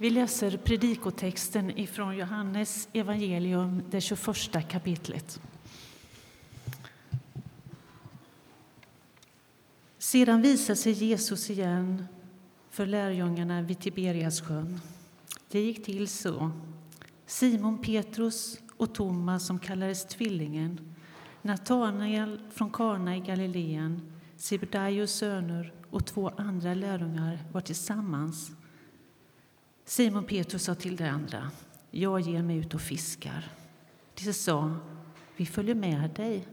Vi 0.00 0.10
läser 0.10 0.56
predikotexten 0.56 1.78
ifrån 1.78 2.16
Johannes 2.16 2.88
evangelium, 2.92 3.82
det 3.90 4.00
21 4.00 4.68
kapitlet. 4.68 5.40
Sedan 9.98 10.42
visade 10.42 10.76
sig 10.76 10.92
Jesus 10.92 11.50
igen 11.50 12.06
för 12.70 12.86
lärjungarna 12.86 13.62
vid 13.62 13.80
Tiberiassjön. 13.80 14.80
Det 15.48 15.60
gick 15.60 15.84
till 15.84 16.08
så. 16.08 16.50
Simon 17.26 17.82
Petrus 17.82 18.58
och 18.76 18.94
Thomas, 18.94 19.46
som 19.46 19.58
kallades 19.58 20.04
Tvillingen, 20.04 20.94
Natanael 21.42 22.40
från 22.50 22.70
Kana 22.70 23.16
i 23.16 23.20
Galileen, 23.20 24.12
Sebedaios 24.36 25.10
söner 25.10 25.72
och 25.90 26.06
två 26.06 26.30
andra 26.36 26.74
lärjungar 26.74 27.38
var 27.52 27.60
tillsammans. 27.60 28.52
Simon 29.84 30.24
Petrus 30.24 30.64
sa 30.64 30.74
till 30.74 30.96
de 30.96 31.04
andra, 31.04 31.50
jag 31.90 32.20
ger 32.20 32.42
mig 32.42 32.56
ut 32.56 32.74
och 32.74 32.80
fiskar. 32.80 33.48
De 34.14 34.32
sa, 34.32 34.76
vi 35.36 35.46
följer 35.46 35.74
med 35.74 36.10
dig. 36.10 36.48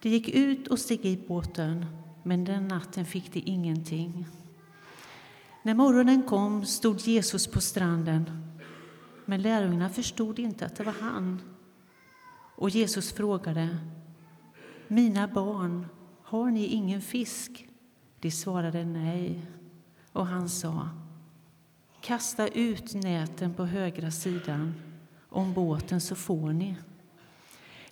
De 0.00 0.08
gick 0.08 0.28
ut 0.28 0.68
och 0.68 0.78
steg 0.78 1.04
i 1.04 1.24
båten, 1.28 1.86
men 2.22 2.44
den 2.44 2.68
natten 2.68 3.04
fick 3.04 3.32
de 3.32 3.40
ingenting. 3.40 4.26
När 5.62 5.74
morgonen 5.74 6.22
kom 6.22 6.64
stod 6.64 7.00
Jesus 7.00 7.46
på 7.46 7.60
stranden, 7.60 8.54
men 9.24 9.42
lärjungarna 9.42 9.88
förstod 9.88 10.38
inte 10.38 10.66
att 10.66 10.76
det 10.76 10.84
var 10.84 10.94
han. 11.00 11.40
Och 12.56 12.70
Jesus 12.70 13.12
frågade, 13.12 13.76
mina 14.88 15.28
barn, 15.28 15.86
har 16.22 16.50
ni 16.50 16.66
ingen 16.66 17.02
fisk? 17.02 17.68
De 18.20 18.30
svarade 18.30 18.84
nej. 18.84 19.46
Och 20.12 20.26
han 20.26 20.48
sa, 20.48 20.88
kasta 22.04 22.48
ut 22.48 22.94
näten 22.94 23.54
på 23.54 23.64
högra 23.64 24.10
sidan 24.10 24.74
om 25.28 25.52
båten 25.52 26.00
så 26.00 26.14
får 26.14 26.52
ni. 26.52 26.76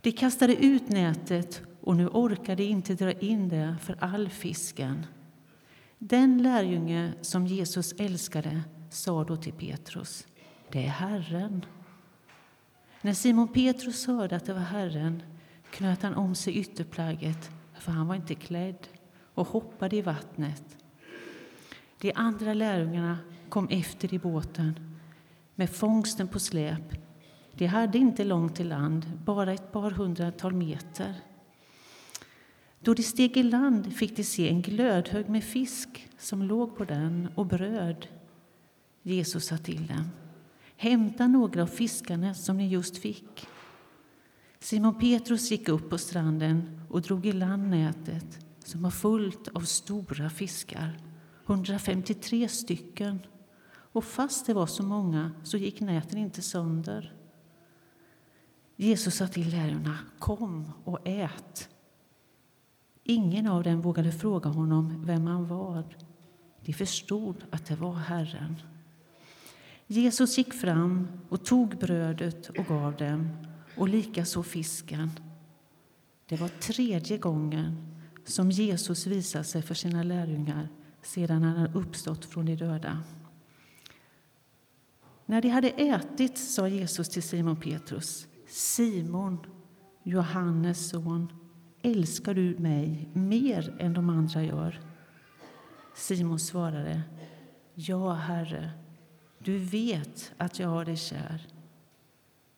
De 0.00 0.12
kastade 0.12 0.64
ut 0.64 0.88
nätet 0.88 1.62
och 1.80 1.96
nu 1.96 2.08
orkade 2.08 2.64
inte 2.64 2.94
dra 2.94 3.12
in 3.12 3.48
det 3.48 3.76
för 3.82 3.96
all 4.00 4.28
fisken. 4.28 5.06
Den 5.98 6.42
lärjunge 6.42 7.12
som 7.20 7.46
Jesus 7.46 7.92
älskade 7.92 8.62
sa 8.90 9.24
då 9.24 9.36
till 9.36 9.52
Petrus, 9.52 10.26
det 10.68 10.84
är 10.84 10.88
Herren. 10.88 11.64
När 13.00 13.14
Simon 13.14 13.48
Petrus 13.48 14.06
hörde 14.06 14.36
att 14.36 14.46
det 14.46 14.54
var 14.54 14.60
Herren 14.60 15.22
knöt 15.70 16.02
han 16.02 16.14
om 16.14 16.34
sig 16.34 16.56
ytterplagget, 16.56 17.50
för 17.78 17.92
han 17.92 18.06
var 18.06 18.14
inte 18.14 18.34
klädd, 18.34 18.88
och 19.34 19.48
hoppade 19.48 19.96
i 19.96 20.02
vattnet. 20.02 20.76
De 21.98 22.12
andra 22.14 22.54
lärjungarna 22.54 23.18
kom 23.52 23.68
efter 23.70 24.14
i 24.14 24.18
båten 24.18 24.98
med 25.54 25.70
fångsten 25.70 26.28
på 26.28 26.38
släp. 26.38 26.92
De 27.54 27.66
hade 27.66 27.98
inte 27.98 28.24
långt 28.24 28.56
till 28.56 28.68
land, 28.68 29.18
bara 29.24 29.52
ett 29.52 29.72
par 29.72 29.90
hundratal 29.90 30.52
meter. 30.52 31.14
Då 32.80 32.94
de 32.94 33.02
steg 33.02 33.36
i 33.36 33.42
land 33.42 33.96
fick 33.96 34.16
de 34.16 34.24
se 34.24 34.48
en 34.48 34.62
glödhög 34.62 35.28
med 35.28 35.44
fisk 35.44 36.08
som 36.18 36.42
låg 36.42 36.76
på 36.76 36.84
den 36.84 37.28
och 37.34 37.46
bröd. 37.46 38.06
Jesus 39.02 39.46
sa 39.46 39.58
till 39.58 39.86
dem, 39.86 40.10
hämta 40.76 41.26
några 41.26 41.62
av 41.62 41.66
fiskarna 41.66 42.34
som 42.34 42.56
ni 42.56 42.68
just 42.68 42.98
fick. 42.98 43.46
Simon 44.60 44.98
Petrus 44.98 45.50
gick 45.50 45.68
upp 45.68 45.90
på 45.90 45.98
stranden 45.98 46.80
och 46.90 47.02
drog 47.02 47.26
i 47.26 47.32
land 47.32 47.70
nätet 47.70 48.38
som 48.64 48.82
var 48.82 48.90
fullt 48.90 49.48
av 49.48 49.60
stora 49.60 50.30
fiskar, 50.30 50.98
153 51.46 52.48
stycken. 52.48 53.18
Och 53.92 54.04
fast 54.04 54.46
det 54.46 54.54
var 54.54 54.66
så 54.66 54.82
många 54.82 55.30
så 55.42 55.56
gick 55.56 55.80
näten 55.80 56.18
inte 56.18 56.42
sönder. 56.42 57.14
Jesus 58.76 59.16
sa 59.16 59.28
till 59.28 59.50
lärjungarna, 59.50 59.98
kom 60.18 60.72
och 60.84 60.98
ät. 61.04 61.68
Ingen 63.04 63.46
av 63.46 63.62
dem 63.62 63.80
vågade 63.80 64.12
fråga 64.12 64.50
honom 64.50 65.06
vem 65.06 65.26
han 65.26 65.48
var. 65.48 65.96
De 66.60 66.72
förstod 66.72 67.44
att 67.50 67.66
det 67.66 67.76
var 67.76 67.94
Herren. 67.94 68.56
Jesus 69.86 70.38
gick 70.38 70.54
fram 70.54 71.08
och 71.28 71.44
tog 71.44 71.78
brödet 71.78 72.48
och 72.48 72.66
gav 72.66 72.96
dem, 72.96 73.28
och 73.76 73.88
likaså 73.88 74.42
fisken. 74.42 75.10
Det 76.26 76.36
var 76.36 76.48
tredje 76.48 77.18
gången 77.18 77.76
som 78.24 78.50
Jesus 78.50 79.06
visade 79.06 79.44
sig 79.44 79.62
för 79.62 79.74
sina 79.74 80.02
lärjungar 80.02 80.68
sedan 81.02 81.42
han 81.42 81.56
hade 81.56 81.78
uppstått 81.78 82.24
från 82.24 82.46
de 82.46 82.56
döda. 82.56 82.98
När 85.26 85.42
de 85.42 85.48
hade 85.48 85.68
ätit 85.68 86.38
sa 86.38 86.68
Jesus 86.68 87.08
till 87.08 87.22
Simon 87.22 87.56
Petrus 87.56 88.26
Simon, 88.46 89.38
Johannes 90.02 90.88
son, 90.88 91.32
älskar 91.82 92.34
du 92.34 92.58
mig 92.58 93.08
mer 93.12 93.76
än 93.78 93.92
de 93.92 94.10
andra 94.10 94.42
gör? 94.42 94.80
Simon 95.94 96.38
svarade 96.38 97.02
Ja, 97.74 98.12
Herre, 98.12 98.70
du 99.38 99.58
vet 99.58 100.32
att 100.36 100.58
jag 100.58 100.68
har 100.68 100.84
dig 100.84 100.96
kär. 100.96 101.46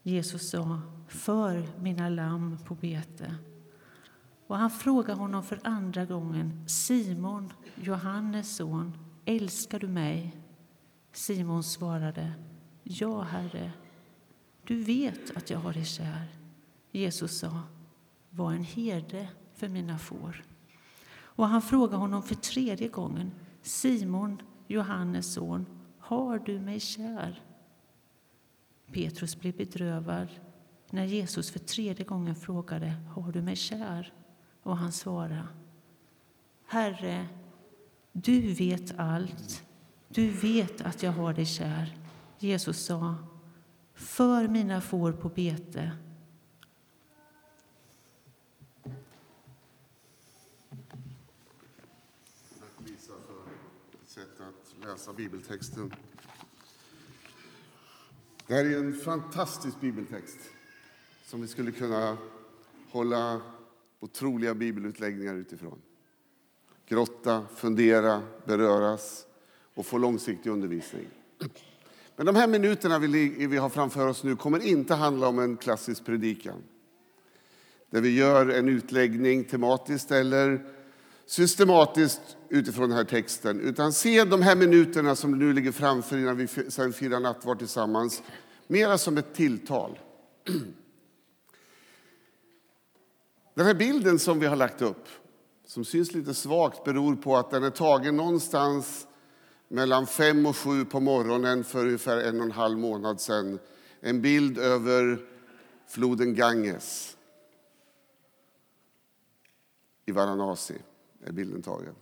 Jesus 0.02 0.50
sa 0.50 0.80
För 1.08 1.68
mina 1.80 2.08
lamm 2.08 2.58
på 2.64 2.74
bete. 2.74 3.34
Och 4.46 4.56
han 4.56 4.70
frågade 4.70 5.20
honom 5.20 5.42
för 5.42 5.60
andra 5.64 6.04
gången 6.04 6.68
Simon, 6.68 7.52
Johannes 7.74 8.56
son, 8.56 8.98
älskar 9.24 9.78
du 9.78 9.88
mig? 9.88 10.36
Simon 11.12 11.62
svarade 11.62 12.32
Ja, 12.86 13.22
Herre, 13.22 13.70
du 14.64 14.82
vet 14.82 15.36
att 15.36 15.50
jag 15.50 15.58
har 15.58 15.72
dig 15.72 15.84
kär. 15.84 16.28
Jesus 16.92 17.38
sa 17.38 17.62
var 18.30 18.52
en 18.52 18.64
herde 18.64 19.28
för 19.54 19.68
mina 19.68 19.98
får. 19.98 20.44
Och 21.16 21.46
han 21.46 21.62
frågade 21.62 21.96
honom 21.96 22.22
för 22.22 22.34
tredje 22.34 22.88
gången 22.88 23.32
Simon, 23.62 24.42
Johannes 24.66 25.32
son, 25.32 25.66
har 25.98 26.38
du 26.38 26.60
mig 26.60 26.80
kär? 26.80 27.42
Petrus 28.92 29.40
blev 29.40 29.56
bedrövad 29.56 30.28
när 30.90 31.04
Jesus 31.04 31.50
för 31.50 31.58
tredje 31.58 32.04
gången 32.04 32.34
frågade 32.34 32.94
Har 33.14 33.32
du 33.32 33.42
mig 33.42 33.56
kär? 33.56 34.12
Och 34.62 34.76
han 34.76 34.92
svarade 34.92 35.46
Herre, 36.66 37.28
du 38.12 38.52
vet 38.54 38.98
allt. 38.98 39.64
Du 40.08 40.30
vet 40.30 40.80
att 40.80 41.02
jag 41.02 41.12
har 41.12 41.32
dig 41.32 41.46
kär. 41.46 42.03
Jesus 42.44 42.84
sa 42.84 43.14
För 43.94 44.48
mina 44.48 44.80
får 44.80 45.12
på 45.12 45.28
bete. 45.28 45.90
Lisa 52.86 53.12
för 53.26 53.44
sätt 54.06 54.40
att 54.40 54.86
läsa 54.86 55.12
bibeltexten. 55.12 55.94
Det 58.46 58.54
här 58.54 58.64
är 58.64 58.78
en 58.78 58.94
fantastisk 58.94 59.80
bibeltext 59.80 60.38
som 61.24 61.40
vi 61.40 61.48
skulle 61.48 61.72
kunna 61.72 62.16
hålla 62.90 63.40
otroliga 64.00 64.54
bibelutläggningar 64.54 65.34
utifrån. 65.34 65.78
Grotta, 66.86 67.46
fundera, 67.56 68.22
beröras 68.46 69.26
och 69.74 69.86
få 69.86 69.98
långsiktig 69.98 70.50
undervisning. 70.50 71.06
Men 72.16 72.26
de 72.26 72.36
här 72.36 72.46
minuterna 72.46 72.98
vi, 72.98 73.46
vi 73.46 73.56
har 73.56 73.68
framför 73.68 74.08
oss 74.08 74.24
nu 74.24 74.36
kommer 74.36 74.66
inte 74.66 74.94
handla 74.94 75.28
om 75.28 75.38
en 75.38 75.56
klassisk 75.56 76.04
predikan. 76.04 76.62
Där 77.90 78.00
vi 78.00 78.16
gör 78.16 78.48
en 78.48 78.68
utläggning 78.68 79.44
tematiskt 79.44 80.10
eller 80.10 80.66
systematiskt 81.26 82.20
utifrån 82.48 82.88
den 82.88 82.98
här 82.98 83.04
texten. 83.04 83.60
Utan 83.60 83.92
se 83.92 84.24
de 84.24 84.42
här 84.42 84.56
minuterna 84.56 85.16
som 85.16 85.38
nu 85.38 85.52
ligger 85.52 85.72
framför 85.72 86.16
innan 86.16 86.36
vi 86.36 86.48
sen 86.68 86.92
firar 86.92 87.20
nattvard 87.20 87.58
tillsammans, 87.58 88.22
mera 88.66 88.98
som 88.98 89.18
ett 89.18 89.34
tilltal. 89.34 89.98
Den 93.54 93.66
här 93.66 93.74
bilden 93.74 94.18
som 94.18 94.40
vi 94.40 94.46
har 94.46 94.56
lagt 94.56 94.82
upp, 94.82 95.08
som 95.66 95.84
syns 95.84 96.12
lite 96.12 96.34
svagt, 96.34 96.84
beror 96.84 97.16
på 97.16 97.36
att 97.36 97.50
den 97.50 97.64
är 97.64 97.70
tagen 97.70 98.16
någonstans 98.16 99.06
mellan 99.68 100.06
fem 100.06 100.46
och 100.46 100.56
sju 100.56 100.84
på 100.84 101.00
morgonen 101.00 101.64
för 101.64 101.86
ungefär 101.86 102.16
en 102.16 102.40
och 102.40 102.46
en 102.46 102.52
halv 102.52 102.78
månad 102.78 103.20
sedan. 103.20 103.58
En 104.00 104.22
bild 104.22 104.58
över 104.58 105.26
floden 105.88 106.34
Ganges 106.34 107.16
i 110.06 110.12
Varanasi 110.12 110.78
är 111.24 111.32
bilden 111.32 111.62
tagen. 111.62 111.94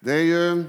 Det 0.00 0.12
är 0.12 0.22
ju 0.22 0.64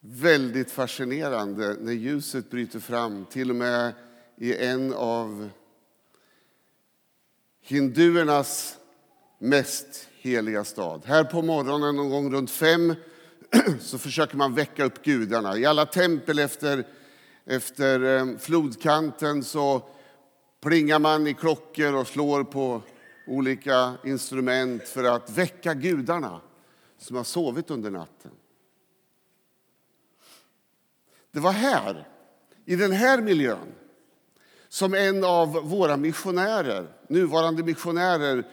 väldigt 0.00 0.70
fascinerande 0.70 1.76
när 1.80 1.92
ljuset 1.92 2.50
bryter 2.50 2.80
fram, 2.80 3.24
till 3.24 3.50
och 3.50 3.56
med 3.56 3.92
i 4.36 4.56
en 4.56 4.94
av 4.94 5.50
hinduernas 7.66 8.78
mest 9.38 10.08
heliga 10.20 10.64
stad. 10.64 11.02
Här 11.04 11.24
på 11.24 11.42
morgonen 11.42 11.96
någon 11.96 12.10
gång 12.10 12.32
runt 12.32 12.50
fem 12.50 12.94
så 13.80 13.98
försöker 13.98 14.36
man 14.36 14.54
väcka 14.54 14.84
upp 14.84 15.04
gudarna. 15.04 15.58
I 15.58 15.66
alla 15.66 15.86
tempel 15.86 16.38
efter, 16.38 16.86
efter 17.44 18.00
eh, 18.16 18.38
flodkanten 18.38 19.44
så 19.44 19.88
plingar 20.62 20.98
man 20.98 21.26
i 21.26 21.34
klockor 21.34 21.94
och 21.94 22.06
slår 22.06 22.44
på 22.44 22.82
olika 23.26 23.94
instrument 24.04 24.88
för 24.88 25.04
att 25.04 25.30
väcka 25.30 25.74
gudarna 25.74 26.40
som 26.98 27.16
har 27.16 27.24
sovit 27.24 27.70
under 27.70 27.90
natten. 27.90 28.30
Det 31.32 31.40
var 31.40 31.52
här, 31.52 32.08
i 32.64 32.76
den 32.76 32.92
här 32.92 33.20
miljön 33.20 33.72
som 34.76 34.94
en 34.94 35.24
av 35.24 35.48
våra 35.52 35.96
missionärer, 35.96 36.88
nuvarande 37.08 37.62
missionärer 37.62 38.44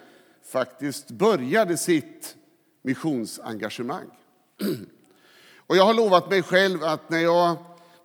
faktiskt 0.43 1.11
började 1.11 1.77
sitt 1.77 2.35
missionsengagemang. 2.81 4.07
Och 5.67 5.77
jag 5.77 5.85
har 5.85 5.93
lovat 5.93 6.29
mig 6.29 6.43
själv 6.43 6.83
att 6.83 7.09
när 7.09 7.19
jag, 7.19 7.55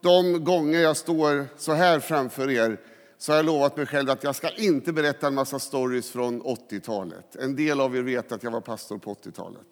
de 0.00 0.44
gånger 0.44 0.80
jag 0.80 0.96
står 0.96 1.46
så 1.56 1.72
här 1.72 2.00
framför 2.00 2.50
er 2.50 2.80
så 3.18 3.32
har 3.32 3.36
jag 3.36 3.46
lovat 3.46 3.76
mig 3.76 3.86
själv 3.86 4.10
att 4.10 4.24
jag 4.24 4.36
ska 4.36 4.50
inte 4.50 4.92
berätta 4.92 5.26
en 5.26 5.34
massa 5.34 5.58
stories 5.58 6.10
från 6.10 6.42
80-talet. 6.42 7.36
En 7.36 7.56
del 7.56 7.80
av 7.80 7.96
er 7.96 8.02
vet 8.02 8.32
att 8.32 8.42
jag 8.42 8.50
var 8.50 8.60
pastor 8.60 8.98
på 8.98 9.14
80-talet. 9.14 9.66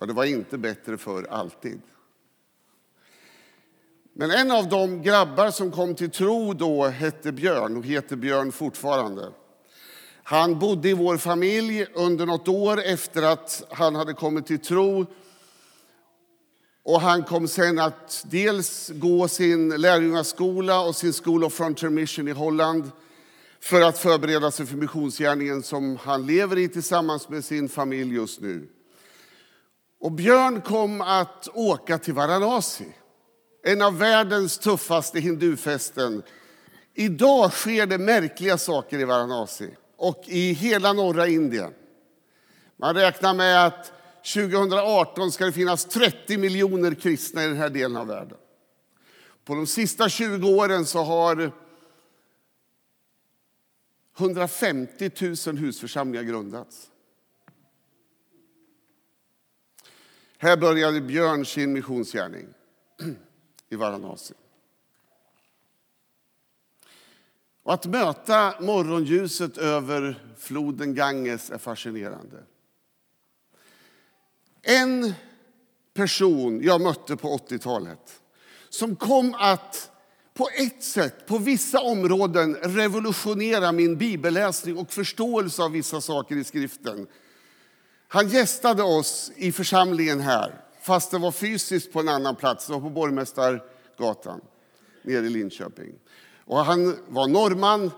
Ja, 0.00 0.06
det 0.06 0.12
var 0.12 0.24
inte 0.24 0.58
bättre 0.58 0.96
för 0.96 1.22
alltid. 1.24 1.80
Men 4.20 4.30
en 4.30 4.50
av 4.50 4.68
de 4.68 5.02
grabbar 5.02 5.50
som 5.50 5.70
kom 5.70 5.94
till 5.94 6.10
tro 6.10 6.52
då 6.52 6.86
hette 6.86 7.32
Björn 7.32 7.76
och 7.76 7.84
heter 7.84 8.16
Björn 8.16 8.52
fortfarande. 8.52 9.32
Han 10.22 10.58
bodde 10.58 10.88
i 10.88 10.92
vår 10.92 11.16
familj 11.16 11.86
under 11.94 12.26
något 12.26 12.48
år 12.48 12.82
efter 12.82 13.22
att 13.22 13.62
han 13.70 13.94
hade 13.94 14.14
kommit 14.14 14.46
till 14.46 14.58
tro. 14.58 15.06
Och 16.82 17.00
han 17.00 17.24
kom 17.24 17.48
sen 17.48 17.78
att 17.78 18.24
dels 18.30 18.90
gå 18.94 19.28
sin 19.28 19.68
lärjungaskola 19.68 20.80
och 20.80 20.96
sin 20.96 21.12
School 21.12 21.44
of 21.44 21.52
Frontier 21.54 21.90
Mission 21.90 22.28
i 22.28 22.32
Holland 22.32 22.90
för 23.60 23.82
att 23.82 23.98
förbereda 23.98 24.50
sig 24.50 24.66
för 24.66 24.76
missionsgärningen 24.76 25.62
som 25.62 25.96
han 25.96 26.26
lever 26.26 26.58
i 26.58 26.68
tillsammans 26.68 27.28
med 27.28 27.44
sin 27.44 27.68
familj 27.68 28.14
just 28.14 28.40
nu. 28.40 28.68
Och 30.00 30.12
Björn 30.12 30.60
kom 30.60 31.00
att 31.00 31.48
åka 31.54 31.98
till 31.98 32.14
Varanasi, 32.14 32.94
en 33.62 33.82
av 33.82 33.98
världens 33.98 34.58
tuffaste 34.58 35.20
hindufästen. 35.20 36.22
Idag 36.94 37.52
sker 37.52 37.86
det 37.86 37.98
märkliga 37.98 38.58
saker 38.58 38.98
i 38.98 39.04
Varanasi 39.04 39.76
och 39.96 40.24
i 40.26 40.52
hela 40.52 40.92
norra 40.92 41.28
Indien. 41.28 41.74
Man 42.76 42.94
räknar 42.94 43.34
med 43.34 43.66
att 43.66 43.92
2018 44.34 45.32
ska 45.32 45.44
det 45.44 45.52
finnas 45.52 45.84
30 45.84 46.38
miljoner 46.38 46.94
kristna 46.94 47.44
i 47.44 47.46
den 47.46 47.56
här 47.56 47.70
delen 47.70 47.96
av 47.96 48.06
världen. 48.06 48.38
På 49.44 49.54
de 49.54 49.66
sista 49.66 50.08
20 50.08 50.48
åren 50.48 50.86
så 50.86 51.02
har 51.02 51.52
150 54.18 55.10
000 55.46 55.56
husförsamlingar 55.56 56.22
grundats. 56.22 56.90
Här 60.38 60.56
började 60.56 61.00
Björn 61.00 61.46
sin 61.46 61.72
missionsgärning 61.72 62.46
i 63.70 63.76
Varanasi. 63.76 64.34
Och 67.62 67.74
att 67.74 67.86
möta 67.86 68.54
morgonljuset 68.60 69.58
över 69.58 70.24
floden 70.38 70.94
Ganges 70.94 71.50
är 71.50 71.58
fascinerande. 71.58 72.42
En 74.62 75.14
person 75.94 76.60
jag 76.62 76.80
mötte 76.80 77.16
på 77.16 77.36
80-talet 77.36 78.20
som 78.68 78.96
kom 78.96 79.34
att 79.38 79.90
på 80.34 80.48
ett 80.54 80.82
sätt, 80.82 81.26
på 81.26 81.38
vissa 81.38 81.80
områden 81.80 82.54
revolutionera 82.54 83.72
min 83.72 83.96
bibelläsning 83.96 84.78
och 84.78 84.92
förståelse 84.92 85.62
av 85.62 85.70
vissa 85.72 86.00
saker 86.00 86.36
i 86.36 86.44
skriften. 86.44 87.06
Han 88.08 88.28
gästade 88.28 88.82
oss 88.82 89.32
i 89.36 89.52
församlingen 89.52 90.20
här, 90.20 90.64
fast 90.88 91.10
det 91.10 91.18
var 91.18 91.32
fysiskt 91.32 91.92
på 91.92 92.00
en 92.00 92.08
annan 92.08 92.36
plats. 92.36 92.66
Det 92.66 92.72
var 92.72 92.80
på 92.80 92.90
Borgmästargatan 92.90 94.40
nere 95.02 95.26
i 95.26 95.30
Linköping. 95.30 95.94
Och 96.44 96.58
han 96.58 96.96
var 97.08 97.28
norrman 97.28 97.90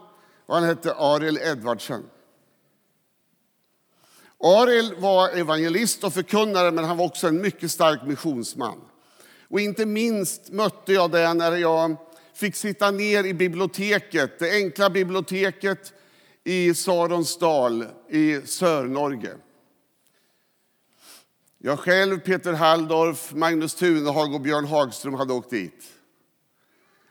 och 0.46 0.54
han 0.54 0.64
hette 0.64 0.94
Ariel 0.94 1.38
Edvardsen. 1.38 2.02
Ariel 4.40 4.94
var 4.94 5.28
evangelist 5.28 6.04
och 6.04 6.14
förkunnare, 6.14 6.70
men 6.70 6.84
han 6.84 6.96
var 6.96 7.04
också 7.04 7.28
en 7.28 7.40
mycket 7.40 7.70
stark 7.70 8.02
missionsman. 8.06 8.80
Och 9.48 9.60
inte 9.60 9.86
minst 9.86 10.50
mötte 10.50 10.92
jag 10.92 11.10
det 11.10 11.34
när 11.34 11.56
jag 11.56 11.96
fick 12.34 12.56
sitta 12.56 12.90
ner 12.90 13.24
i 13.24 13.34
biblioteket, 13.34 14.38
det 14.38 14.50
enkla 14.50 14.90
biblioteket 14.90 15.92
i 16.44 16.74
Saronsdal 16.74 17.86
i 18.08 18.40
Sörnorge. 18.40 19.34
Jag 21.62 21.78
själv, 21.78 22.20
Peter 22.20 22.52
Halldorf, 22.52 23.32
Magnus 23.32 23.74
Tunehag 23.74 24.34
och 24.34 24.40
Björn 24.40 24.64
Hagström 24.64 25.14
hade 25.14 25.32
åkt 25.32 25.50
dit. 25.50 25.84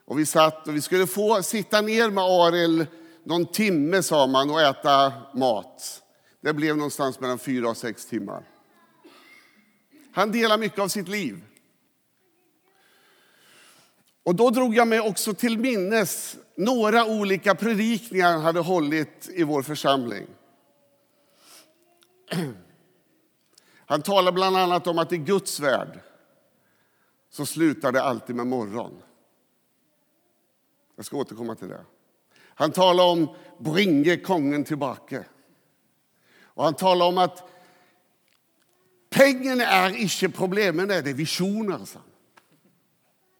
Och 0.06 0.20
vi 0.20 0.26
satt 0.26 0.68
och 0.68 0.76
vi 0.76 0.82
skulle 0.82 1.08
få 1.08 1.44
sitta 1.44 1.82
ner 1.82 2.10
med 2.10 2.24
Ariel 2.24 2.86
någon 3.24 3.46
timme, 3.46 4.04
sa 4.04 4.28
man, 4.28 4.50
och 4.50 4.62
äta 4.62 5.14
mat. 5.34 6.04
Det 6.42 6.54
blev 6.54 6.78
någonstans 6.78 7.20
mellan 7.20 7.40
fyra 7.40 7.70
och 7.70 7.78
sex 7.78 8.06
timmar. 8.06 8.44
Han 10.14 10.32
delar 10.32 10.58
mycket 10.58 10.80
av 10.80 10.88
sitt 10.88 11.08
liv. 11.08 11.44
Och 14.24 14.36
då 14.36 14.50
drog 14.50 14.76
jag 14.76 14.88
mig 14.88 15.00
också 15.00 15.34
till 15.34 15.58
minnes 15.58 16.38
några 16.58 17.06
olika 17.06 17.56
predikningar 17.56 18.32
han 18.32 18.42
hade 18.42 18.60
hållit 18.60 19.30
i 19.34 19.44
vår 19.44 19.62
församling. 19.62 20.28
Han 23.90 24.02
talar 24.02 24.32
bland 24.32 24.58
annat 24.58 24.88
om 24.88 25.00
att 25.00 25.14
i 25.14 25.18
Guds 25.18 25.60
värld 25.60 26.00
så 27.30 27.46
slutar 27.46 27.92
det 27.92 28.04
alltid 28.04 28.36
med 28.36 28.48
morgon. 28.48 29.02
Jag 30.96 31.06
ska 31.06 31.18
återkomma 31.18 31.56
till 31.56 31.68
det. 31.68 31.86
Han 32.38 32.72
talar 32.72 33.04
om 33.04 33.36
bringe 33.60 34.18
kongen 34.18 34.64
tillbaka. 34.64 35.24
Och 36.42 36.64
han 36.64 36.74
talar 36.74 37.06
om 37.06 37.18
att 37.18 37.50
pengen 39.10 39.62
är 39.62 39.90
inte 39.90 40.30
problemet, 40.38 40.88
det 40.88 41.10
är 41.10 41.14
visioner. 41.14 41.86
sa 41.86 42.00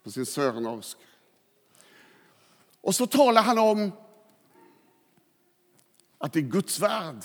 På 0.04 0.12
sin 0.12 0.26
sörnorsk. 0.26 0.98
Och 2.82 2.96
så 2.96 3.08
talar 3.08 3.42
han 3.42 3.60
om 3.60 3.92
att 6.18 6.36
i 6.36 6.42
Guds 6.42 6.80
värld 6.80 7.24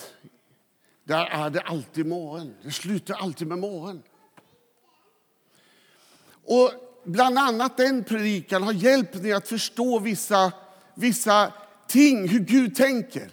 där 1.04 1.26
är 1.26 1.50
det 1.50 1.60
alltid 1.60 2.06
morgon. 2.06 2.54
Det 2.62 2.70
slutar 2.70 3.14
alltid 3.14 3.48
med 3.48 3.58
morgon. 3.58 4.02
Och 6.44 6.70
bland 7.04 7.38
annat 7.38 7.76
den 7.76 8.04
predikan 8.04 8.62
har 8.62 8.72
hjälpt 8.72 9.14
mig 9.14 9.32
att 9.32 9.48
förstå 9.48 9.98
vissa, 9.98 10.52
vissa 10.94 11.52
ting, 11.88 12.28
hur 12.28 12.40
Gud 12.40 12.74
tänker. 12.76 13.30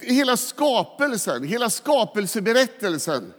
Hela 0.00 0.36
skapelsen, 0.36 1.44
hela 1.44 1.70
skapelseberättelsen 1.70 3.32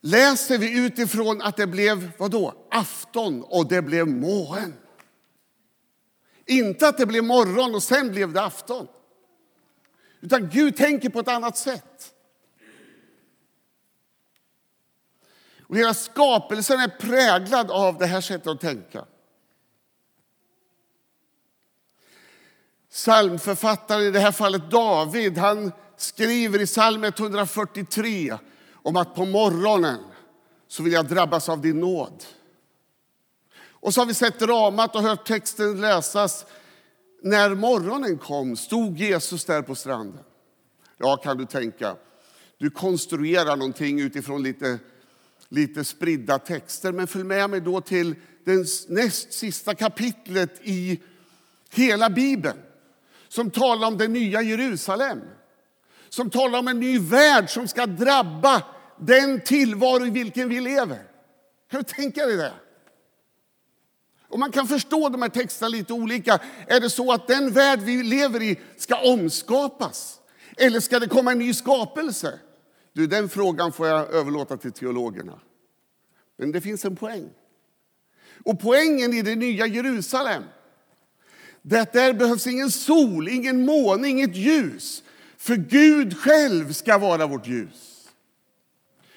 läser 0.00 0.58
vi 0.58 0.78
utifrån 0.78 1.42
att 1.42 1.56
det 1.56 1.66
blev 1.66 2.10
vadå? 2.18 2.54
afton 2.70 3.42
och 3.42 3.68
det 3.68 3.82
blev 3.82 4.08
morgon. 4.08 4.74
Inte 6.46 6.88
att 6.88 6.98
det 6.98 7.06
blev 7.06 7.24
morgon 7.24 7.74
och 7.74 7.82
sen 7.82 8.10
blev 8.10 8.32
det 8.32 8.42
afton. 8.42 8.86
Utan 10.24 10.48
Gud 10.48 10.76
tänker 10.76 11.08
på 11.08 11.20
ett 11.20 11.28
annat 11.28 11.56
sätt. 11.56 12.14
Och 15.62 15.76
hela 15.76 15.94
skapelsen 15.94 16.80
är 16.80 16.88
präglad 16.88 17.70
av 17.70 17.98
det 17.98 18.06
här 18.06 18.20
sättet 18.20 18.46
att 18.46 18.60
tänka. 18.60 19.04
Psalmförfattaren, 22.90 24.02
i 24.02 24.10
det 24.10 24.20
här 24.20 24.32
fallet 24.32 24.70
David, 24.70 25.38
han 25.38 25.72
skriver 25.96 26.60
i 26.60 26.66
psalm 26.66 27.04
143 27.04 28.38
om 28.72 28.96
att 28.96 29.14
på 29.14 29.24
morgonen 29.24 30.00
så 30.68 30.82
vill 30.82 30.92
jag 30.92 31.08
drabbas 31.08 31.48
av 31.48 31.60
din 31.60 31.80
nåd. 31.80 32.24
Och 33.68 33.94
så 33.94 34.00
har 34.00 34.06
vi 34.06 34.14
sett 34.14 34.38
dramat 34.38 34.96
och 34.96 35.02
hört 35.02 35.26
texten 35.26 35.80
läsas. 35.80 36.46
När 37.24 37.54
morgonen 37.54 38.18
kom 38.18 38.56
stod 38.56 38.98
Jesus 38.98 39.44
där 39.44 39.62
på 39.62 39.74
stranden. 39.74 40.24
Ja, 40.98 41.16
kan 41.16 41.36
du 41.36 41.46
tänka. 41.46 41.96
Du 42.58 42.70
konstruerar 42.70 43.56
någonting 43.56 44.00
utifrån 44.00 44.42
lite, 44.42 44.78
lite 45.48 45.84
spridda 45.84 46.38
texter. 46.38 46.92
Men 46.92 47.06
följ 47.06 47.24
med 47.24 47.50
mig 47.50 47.60
då 47.60 47.80
till 47.80 48.14
det 48.44 48.88
näst 48.88 49.32
sista 49.32 49.74
kapitlet 49.74 50.60
i 50.62 51.02
hela 51.70 52.10
Bibeln 52.10 52.58
som 53.28 53.50
talar 53.50 53.88
om 53.88 53.98
det 53.98 54.08
nya 54.08 54.42
Jerusalem. 54.42 55.20
som 56.08 56.30
talar 56.30 56.58
om 56.58 56.68
en 56.68 56.80
ny 56.80 56.98
värld 56.98 57.50
som 57.50 57.68
ska 57.68 57.86
drabba 57.86 58.62
den 58.98 59.40
tillvaro 59.40 60.06
i 60.06 60.10
vilken 60.10 60.48
vi 60.48 60.60
lever. 60.60 61.02
Kan 61.70 61.82
du 61.82 61.84
tänka 61.84 62.26
dig 62.26 62.36
det? 62.36 62.52
Och 64.34 64.40
man 64.40 64.52
kan 64.52 64.68
förstå 64.68 65.08
de 65.08 65.22
här 65.22 65.28
texterna 65.28 65.68
lite 65.68 65.92
olika. 65.92 66.38
Är 66.66 66.80
det 66.80 66.90
så 66.90 67.12
att 67.12 67.26
den 67.26 67.52
värld 67.52 67.80
vi 67.80 68.02
lever 68.02 68.42
i 68.42 68.60
ska 68.76 69.12
omskapas? 69.12 70.20
Eller 70.56 70.80
ska 70.80 70.98
det 70.98 71.06
komma 71.06 71.32
en 71.32 71.38
ny 71.38 71.54
skapelse? 71.54 72.38
Du, 72.92 73.06
den 73.06 73.28
frågan 73.28 73.72
får 73.72 73.86
jag 73.86 74.14
överlåta 74.14 74.56
till 74.56 74.72
teologerna. 74.72 75.40
Men 76.36 76.52
det 76.52 76.60
finns 76.60 76.84
en 76.84 76.96
poäng. 76.96 77.30
Och 78.44 78.60
poängen 78.60 79.14
i 79.14 79.22
det 79.22 79.36
nya 79.36 79.66
Jerusalem 79.66 80.42
det 81.62 81.76
är 81.76 81.82
att 81.82 81.92
där 81.92 82.12
behövs 82.12 82.46
ingen 82.46 82.70
sol, 82.70 83.28
ingen 83.28 83.64
måne, 83.64 84.08
inget 84.08 84.36
ljus. 84.36 85.02
För 85.36 85.56
Gud 85.56 86.18
själv 86.18 86.72
ska 86.72 86.98
vara 86.98 87.26
vårt 87.26 87.46
ljus. 87.46 88.08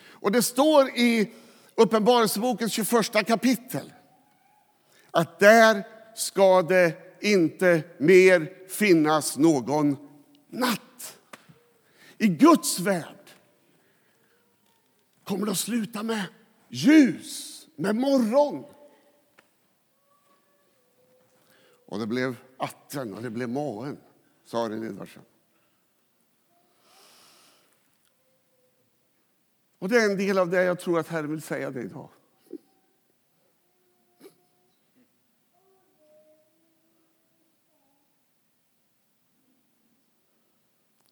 Och 0.09 0.31
det 0.31 0.41
står 0.41 0.89
i 0.89 1.31
Uppenbarelsebokens 1.75 2.73
21 2.73 3.27
kapitel 3.27 3.91
att 5.17 5.39
där 5.39 5.87
ska 6.15 6.61
det 6.61 6.95
inte 7.21 7.83
mer 7.97 8.67
finnas 8.67 9.37
någon 9.37 9.97
natt. 10.49 11.17
I 12.17 12.27
Guds 12.27 12.79
värld 12.79 13.31
kommer 15.23 15.45
det 15.45 15.51
att 15.51 15.57
sluta 15.57 16.03
med 16.03 16.25
ljus, 16.69 17.67
med 17.75 17.95
morgon. 17.95 18.65
Och 21.85 21.99
det 21.99 22.07
blev 22.07 22.35
atten 22.57 23.13
och 23.13 23.21
det 23.21 23.29
blev 23.29 23.49
måen, 23.49 23.97
sa 24.45 24.65
Arin 24.65 24.83
Edvardsen. 24.83 25.23
Och 29.79 29.89
det 29.89 29.97
är 29.97 30.09
en 30.09 30.17
del 30.17 30.37
av 30.37 30.49
det 30.49 30.63
jag 30.63 30.79
tror 30.79 30.99
att 30.99 31.07
Herren 31.07 31.31
vill 31.31 31.41
säga 31.41 31.71
dig 31.71 31.85
idag. 31.85 32.09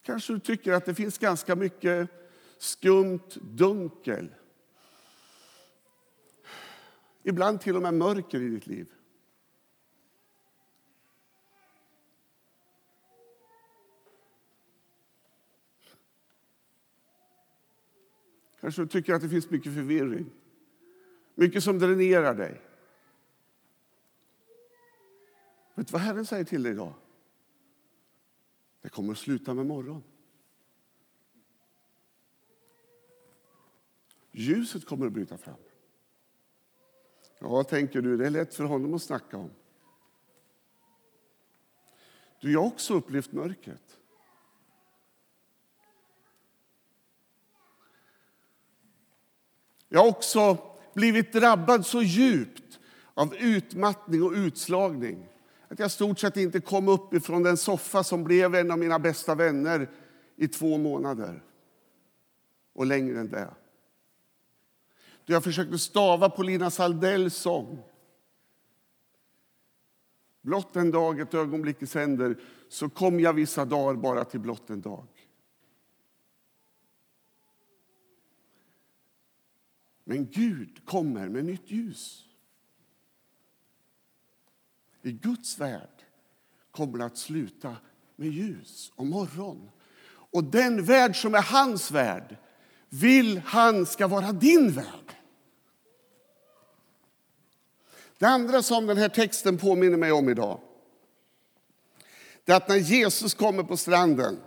Kanske 0.06 0.34
du 0.34 0.40
tycker 0.40 0.72
att 0.72 0.86
det 0.86 0.96
finns 0.96 1.18
ganska 1.18 1.56
mycket 1.56 2.10
skumt 2.58 3.30
dunkel. 3.42 4.36
Ibland 7.24 7.62
till 7.62 7.76
och 7.76 7.82
med 7.82 7.94
mörker 7.94 8.42
i 8.42 8.50
ditt 8.50 8.68
liv. 8.68 8.92
Kanske 18.60 18.82
du 18.82 18.88
tycker 18.88 19.14
att 19.14 19.22
det 19.22 19.30
finns 19.30 19.50
mycket 19.50 19.74
förvirring. 19.74 20.32
Mycket 21.36 21.64
som 21.64 21.80
dränerar 21.80 22.36
dig. 22.36 22.62
Vet 25.76 25.88
du 25.88 25.92
vad 25.92 26.02
Herren 26.02 26.26
säger 26.26 26.44
till 26.44 26.64
dig 26.64 26.72
idag? 26.72 26.94
Det 28.86 28.90
kommer 28.90 29.12
att 29.12 29.18
sluta 29.20 29.54
med 29.54 29.66
morgon. 29.66 30.04
Ljuset 34.32 34.86
kommer 34.86 35.06
att 35.06 35.14
bryta 35.14 35.38
fram. 35.38 35.58
Ja, 37.40 37.64
tänker 37.64 38.02
du, 38.02 38.18
det 38.18 38.26
är 38.26 38.30
lätt 38.30 38.56
för 38.56 38.64
honom 38.64 38.94
att 38.94 39.02
snacka 39.02 39.38
om. 39.38 39.50
Du, 42.42 42.52
jag 42.52 42.60
har 42.60 42.68
också 42.68 42.94
upplevt 42.94 43.32
mörkret. 43.32 43.98
Jag 49.90 50.00
har 50.00 50.08
också 50.08 50.58
blivit 50.94 51.34
drabbad 51.34 51.86
så 51.86 52.02
djupt 52.02 52.80
av 53.14 53.36
utmattning 53.36 54.24
och 54.24 54.32
utslagning 54.32 55.35
att 55.76 55.80
jag 55.80 55.92
stort 55.92 56.20
sett 56.20 56.38
inte 56.38 56.62
kom 56.62 56.88
upp 56.88 57.14
ifrån 57.14 57.44
den 57.44 57.58
soffa 57.58 58.04
som 58.04 58.24
blev 58.24 58.56
en 58.56 58.72
av 58.72 58.80
mina 58.80 59.00
bästa 59.00 59.36
vänner 59.36 59.90
i 60.36 60.48
två 60.48 60.78
månader. 60.78 61.44
Och 62.74 62.86
längre 62.86 63.20
än 63.20 63.30
det. 63.30 63.54
Då 65.26 65.34
jag 65.34 65.44
försökte 65.44 65.78
stava 65.78 66.30
på 66.30 66.44
Lina 66.44 66.72
Saldells 66.72 67.36
sång. 67.36 67.84
Blott 70.42 70.76
en 70.76 70.92
dag, 70.92 71.20
ett 71.20 71.34
ögonblick 71.34 71.82
i 71.82 71.88
sänder, 71.88 72.38
så 72.70 72.90
kom 72.90 73.20
jag 73.20 73.34
vissa 73.34 73.66
dagar 73.66 73.96
bara 73.96 74.26
till 74.26 74.40
blott 74.40 74.70
en 74.70 74.82
dag. 74.82 75.08
Men 80.04 80.26
Gud 80.26 80.86
kommer 80.86 81.30
med 81.30 81.46
nytt 81.46 81.72
ljus. 81.72 82.25
I 85.06 85.12
Guds 85.12 85.58
värld 85.58 86.04
kommer 86.72 86.98
det 86.98 87.06
att 87.06 87.18
sluta 87.18 87.76
med 88.16 88.28
ljus 88.28 88.92
och 88.96 89.06
morgon. 89.06 89.70
Och 90.08 90.44
den 90.44 90.86
värld 90.86 91.22
som 91.22 91.36
är 91.36 91.42
hans 91.42 91.92
värld 91.92 92.38
vill 92.90 93.42
han 93.46 93.86
ska 93.86 94.08
vara 94.08 94.32
din 94.32 94.72
värld. 94.72 95.16
Det 98.18 98.26
andra 98.26 98.62
som 98.62 98.86
den 98.86 98.98
här 98.98 99.10
texten 99.10 99.58
påminner 99.58 99.98
mig 99.98 100.12
om 100.12 100.30
idag 100.30 100.60
det 102.46 102.52
är 102.52 102.58
att 102.58 102.68
när 102.68 102.76
Jesus 102.76 103.34
kommer 103.34 103.64
på 103.64 103.78
stranden 103.78 104.40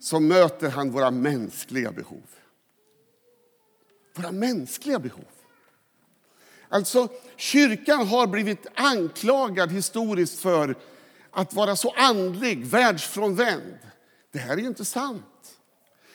så 0.00 0.20
möter 0.20 0.70
han 0.70 0.90
våra 0.90 1.10
mänskliga 1.10 1.92
behov. 1.92 2.26
Våra 4.14 4.32
mänskliga 4.32 4.98
behov. 4.98 5.39
Alltså, 6.72 7.08
kyrkan 7.36 8.06
har 8.06 8.26
blivit 8.26 8.66
anklagad 8.74 9.72
historiskt 9.72 10.38
för 10.38 10.74
att 11.30 11.54
vara 11.54 11.76
så 11.76 11.94
andlig, 11.96 12.66
världsfrånvänd. 12.66 13.78
Det 14.32 14.38
här 14.38 14.52
är 14.52 14.56
ju 14.56 14.66
inte 14.66 14.84
sant. 14.84 15.24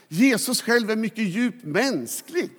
Jesus 0.07 0.61
själv 0.61 0.91
är 0.91 0.95
mycket 0.95 1.23
djupt 1.23 1.63
mänsklig. 1.63 2.51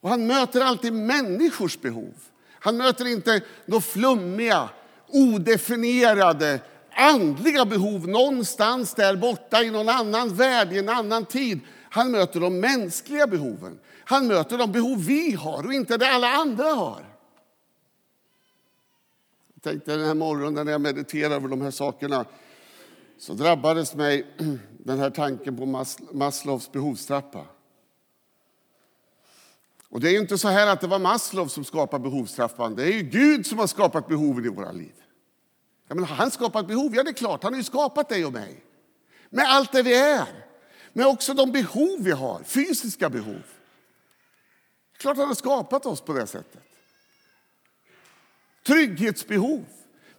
Och 0.00 0.10
han 0.10 0.26
möter 0.26 0.60
alltid 0.60 0.92
människors 0.92 1.80
behov. 1.80 2.14
Han 2.50 2.76
möter 2.76 3.06
inte 3.06 3.40
några 3.66 3.80
flummiga, 3.80 4.68
odefinierade 5.06 6.60
andliga 7.00 7.64
behov 7.64 8.08
någonstans 8.08 8.94
där 8.94 9.16
borta 9.16 9.62
i 9.62 9.70
någon 9.70 9.88
annan 9.88 10.34
värld, 10.34 10.72
i 10.72 10.78
en 10.78 10.88
annan 10.88 11.24
tid. 11.24 11.60
Han 11.90 12.10
möter 12.10 12.40
de 12.40 12.60
mänskliga 12.60 13.26
behoven. 13.26 13.78
Han 14.04 14.26
möter 14.26 14.58
de 14.58 14.72
behov 14.72 15.04
vi 15.06 15.32
har 15.32 15.66
och 15.66 15.72
inte 15.72 15.96
det 15.96 16.10
alla 16.10 16.28
andra 16.28 16.64
har. 16.64 17.04
Jag 19.54 19.62
tänkte 19.62 19.96
den 19.96 20.06
här 20.06 20.14
morgonen 20.14 20.64
när 20.66 20.72
jag 20.72 20.80
mediterade 20.80 21.34
över 21.34 21.48
de 21.48 21.60
här 21.60 21.70
sakerna 21.70 22.24
så 23.18 23.32
drabbades 23.32 23.94
mig 23.94 24.26
den 24.78 24.98
här 24.98 25.10
tanken 25.10 25.56
på 25.56 25.86
Maslows 26.12 26.72
behovstrappa. 26.72 27.46
Och 29.88 30.00
det 30.00 30.10
är 30.10 30.20
inte 30.20 30.38
så 30.38 30.48
här 30.48 30.66
att 30.66 30.80
det 30.80 30.86
var 30.86 30.98
Maslow 30.98 31.48
som 31.48 31.64
skapade 31.64 32.02
behovstrappan. 32.02 32.74
Det 32.74 32.82
är 32.82 32.92
ju 32.92 33.02
Gud 33.02 33.46
som 33.46 33.58
har 33.58 33.66
skapat 33.66 34.08
behoven 34.08 34.44
i 34.44 34.48
våra 34.48 34.72
liv. 34.72 34.92
Ja, 35.90 35.94
men 35.94 36.04
har 36.04 36.16
han 36.16 36.30
skapat 36.30 36.66
behov, 36.66 36.94
ja 36.94 37.02
det 37.02 37.10
är 37.10 37.14
klart, 37.14 37.42
han 37.42 37.52
har 37.52 37.58
ju 37.58 37.64
skapat 37.64 38.08
dig 38.08 38.26
och 38.26 38.32
mig. 38.32 38.64
Med 39.30 39.44
allt 39.48 39.72
det 39.72 39.82
vi 39.82 39.94
är. 39.94 40.26
Men 40.92 41.06
också 41.06 41.34
de 41.34 41.52
behov 41.52 41.98
vi 42.00 42.10
har, 42.10 42.42
fysiska 42.42 43.10
behov. 43.10 43.42
Klart 44.96 45.16
han 45.16 45.28
har 45.28 45.34
skapat 45.34 45.86
oss 45.86 46.00
på 46.00 46.12
det 46.12 46.26
sättet. 46.26 46.62
Trygghetsbehov, 48.66 49.64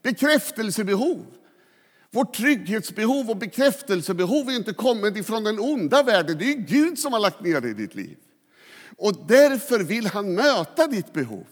bekräftelsebehov. 0.02 1.26
Vårt 2.10 2.34
trygghetsbehov 2.34 3.30
och 3.30 3.38
bekräftelsebehov 3.38 4.50
är 4.50 4.56
inte 4.56 4.74
kommit 4.74 5.18
ifrån 5.18 5.44
den 5.44 5.60
onda 5.60 6.04
världen. 6.04 6.38
Det 6.38 6.52
är 6.52 6.56
Gud 6.56 7.00
som 7.00 7.14
har 7.14 7.20
lagt 7.20 7.42
ner 7.42 7.62
det 7.62 7.70
i 7.70 7.74
ditt 7.74 7.96
liv. 7.96 8.18
Och 8.98 9.28
därför 9.28 9.80
vill 9.80 10.08
han 10.08 10.34
möta 10.34 10.88
ditt 10.88 11.14
behov. 11.14 11.48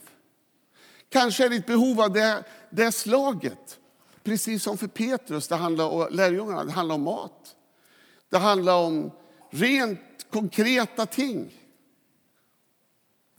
Kanske 1.08 1.44
är 1.44 1.48
ditt 1.48 1.66
behov 1.66 2.00
av 2.00 2.12
det, 2.12 2.44
det 2.70 2.92
slaget. 2.92 3.79
Precis 4.22 4.62
som 4.62 4.78
för 4.78 4.86
Petrus, 4.86 5.48
det 5.48 5.56
handlar, 5.56 5.88
och 5.88 6.12
lärjungarna, 6.12 6.64
det 6.64 6.72
handlar 6.72 6.94
om 6.94 7.02
mat. 7.02 7.56
Det 8.28 8.38
handlar 8.38 8.76
om 8.76 9.10
rent 9.50 10.00
konkreta 10.30 11.06
ting. 11.06 11.54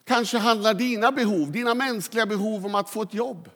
Kanske 0.03 0.37
handlar 0.37 0.73
dina 0.73 1.11
behov, 1.11 1.51
dina 1.51 1.75
mänskliga 1.75 2.25
behov 2.25 2.65
om 2.65 2.75
att 2.75 2.89
få 2.89 3.01
ett 3.01 3.13
jobb. 3.13 3.49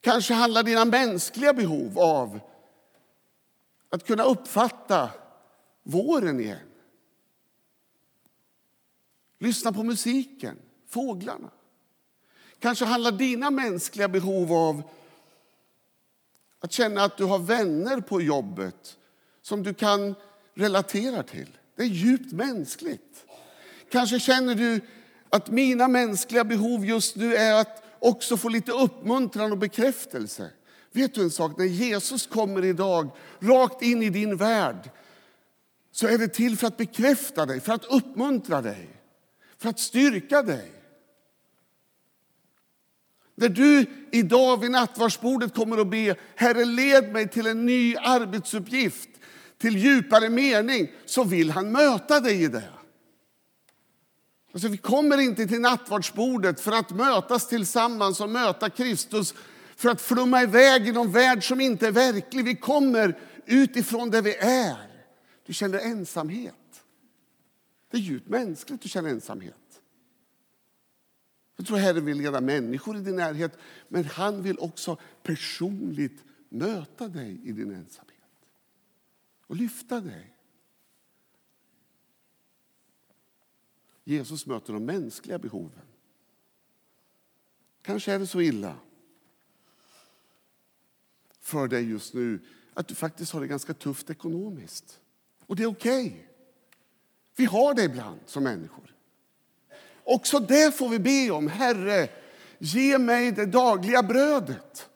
Kanske 0.00 0.34
handlar 0.34 0.62
dina 0.62 0.84
mänskliga 0.84 1.52
behov 1.52 1.98
av 1.98 2.40
att 3.90 4.06
kunna 4.06 4.24
uppfatta 4.24 5.10
våren 5.82 6.40
igen. 6.40 6.68
Lyssna 9.38 9.72
på 9.72 9.82
musiken, 9.82 10.58
fåglarna. 10.86 11.50
Kanske 12.62 12.84
handlar 12.84 13.12
dina 13.12 13.50
mänskliga 13.50 14.08
behov 14.08 14.52
av 14.52 14.82
Att 16.60 16.72
känna 16.72 17.04
att 17.04 17.16
du 17.16 17.24
har 17.24 17.38
vänner 17.38 18.00
på 18.00 18.22
jobbet 18.22 18.96
som 19.42 19.62
du 19.62 19.74
kan 19.74 20.14
relatera 20.54 21.22
till. 21.22 21.58
Det 21.76 21.82
är 21.82 21.86
djupt 21.86 22.32
mänskligt. 22.32 23.26
Kanske 23.90 24.20
känner 24.20 24.54
du 24.54 24.80
att 25.30 25.50
mina 25.50 25.88
mänskliga 25.88 26.44
behov 26.44 26.86
just 26.86 27.16
nu 27.16 27.36
är 27.36 27.60
att 27.60 27.82
också 27.98 28.36
få 28.36 28.48
lite 28.48 28.72
uppmuntran 28.72 29.52
och 29.52 29.58
bekräftelse. 29.58 30.50
Vet 30.92 31.14
du 31.14 31.22
en 31.22 31.30
sak? 31.30 31.58
När 31.58 31.64
Jesus 31.64 32.26
kommer 32.26 32.64
idag 32.64 33.10
rakt 33.40 33.82
in 33.82 34.02
i 34.02 34.10
din 34.10 34.36
värld 34.36 34.90
så 35.92 36.06
är 36.06 36.18
det 36.18 36.28
till 36.28 36.58
för 36.58 36.66
att 36.66 36.76
bekräfta 36.76 37.46
dig, 37.46 37.60
för 37.60 37.72
att 37.72 37.84
uppmuntra 37.84 38.62
dig, 38.62 38.88
för 39.58 39.68
att 39.68 39.78
styrka 39.78 40.42
dig. 40.42 40.81
När 43.34 43.48
du 43.48 43.86
idag 44.10 44.60
vid 44.60 44.70
nattvardsbordet 44.70 45.54
kommer 45.54 45.78
att 45.78 45.90
be 45.90 46.16
Herre 46.36 46.64
led 46.64 47.12
mig 47.12 47.28
till 47.28 47.46
en 47.46 47.66
ny 47.66 47.96
arbetsuppgift, 47.96 49.08
till 49.58 49.76
djupare 49.76 50.30
mening, 50.30 50.90
så 51.06 51.24
vill 51.24 51.50
han 51.50 51.72
möta 51.72 52.20
dig 52.20 52.42
i 52.42 52.48
det. 52.48 52.68
Alltså, 54.52 54.68
vi 54.68 54.76
kommer 54.76 55.18
inte 55.20 55.46
till 55.46 55.60
nattvardsbordet 55.60 56.60
för 56.60 56.72
att 56.72 56.90
mötas 56.90 57.48
tillsammans 57.48 58.20
och 58.20 58.30
möta 58.30 58.70
Kristus 58.70 59.34
för 59.76 59.88
att 59.88 60.00
flumma 60.00 60.42
iväg 60.42 60.88
i 60.88 60.92
någon 60.92 61.12
värld 61.12 61.48
som 61.48 61.60
inte 61.60 61.86
är 61.86 61.92
verklig. 61.92 62.44
Vi 62.44 62.56
kommer 62.56 63.18
utifrån 63.46 64.10
där 64.10 64.22
vi 64.22 64.36
är. 64.36 64.76
Du 65.46 65.52
känner 65.52 65.78
ensamhet. 65.78 66.54
Det 67.90 67.96
är 67.96 68.00
djupt 68.00 68.28
mänskligt 68.28 68.84
att 68.84 68.90
känna 68.90 69.08
ensamhet. 69.08 69.54
Jag 71.62 71.66
tror 71.66 71.78
Herren 71.78 72.04
vill 72.04 72.18
leda 72.18 72.40
människor 72.40 72.96
i 72.96 73.00
din 73.00 73.16
närhet, 73.16 73.58
men 73.88 74.04
han 74.04 74.42
vill 74.42 74.58
också 74.58 74.98
personligt 75.22 76.24
möta 76.48 77.08
dig 77.08 77.40
i 77.44 77.52
din 77.52 77.70
ensamhet 77.70 78.48
och 79.46 79.56
lyfta 79.56 80.00
dig. 80.00 80.36
Jesus 84.04 84.46
möter 84.46 84.72
de 84.72 84.84
mänskliga 84.84 85.38
behoven. 85.38 85.86
Kanske 87.82 88.12
är 88.12 88.18
det 88.18 88.26
så 88.26 88.40
illa 88.40 88.76
för 91.40 91.68
dig 91.68 91.90
just 91.90 92.14
nu 92.14 92.40
att 92.74 92.88
du 92.88 92.94
faktiskt 92.94 93.32
har 93.32 93.40
det 93.40 93.46
ganska 93.46 93.74
tufft 93.74 94.10
ekonomiskt. 94.10 95.00
Och 95.46 95.56
det 95.56 95.62
är 95.62 95.66
okej. 95.70 96.06
Okay. 96.06 96.22
Vi 97.36 97.44
har 97.44 97.74
det 97.74 97.84
ibland 97.84 98.20
som 98.26 98.44
människor. 98.44 98.92
Också 100.04 100.38
det 100.38 100.74
får 100.74 100.88
vi 100.88 100.98
be 100.98 101.30
om. 101.30 101.48
Herre, 101.48 102.08
ge 102.58 102.98
mig 102.98 103.32
det 103.32 103.46
dagliga 103.46 104.02
brödet 104.02 104.88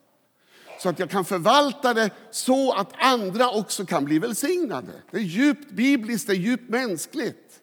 så 0.79 0.89
att 0.89 0.99
jag 0.99 1.09
kan 1.09 1.25
förvalta 1.25 1.93
det 1.93 2.09
så 2.31 2.73
att 2.73 2.93
andra 2.93 3.49
också 3.49 3.85
kan 3.85 4.05
bli 4.05 4.19
välsignade. 4.19 4.91
Det 5.11 5.17
är 5.17 5.21
djupt 5.21 5.71
bibliskt, 5.71 6.27
det 6.27 6.33
är 6.33 6.37
djupt 6.37 6.69
mänskligt. 6.69 7.61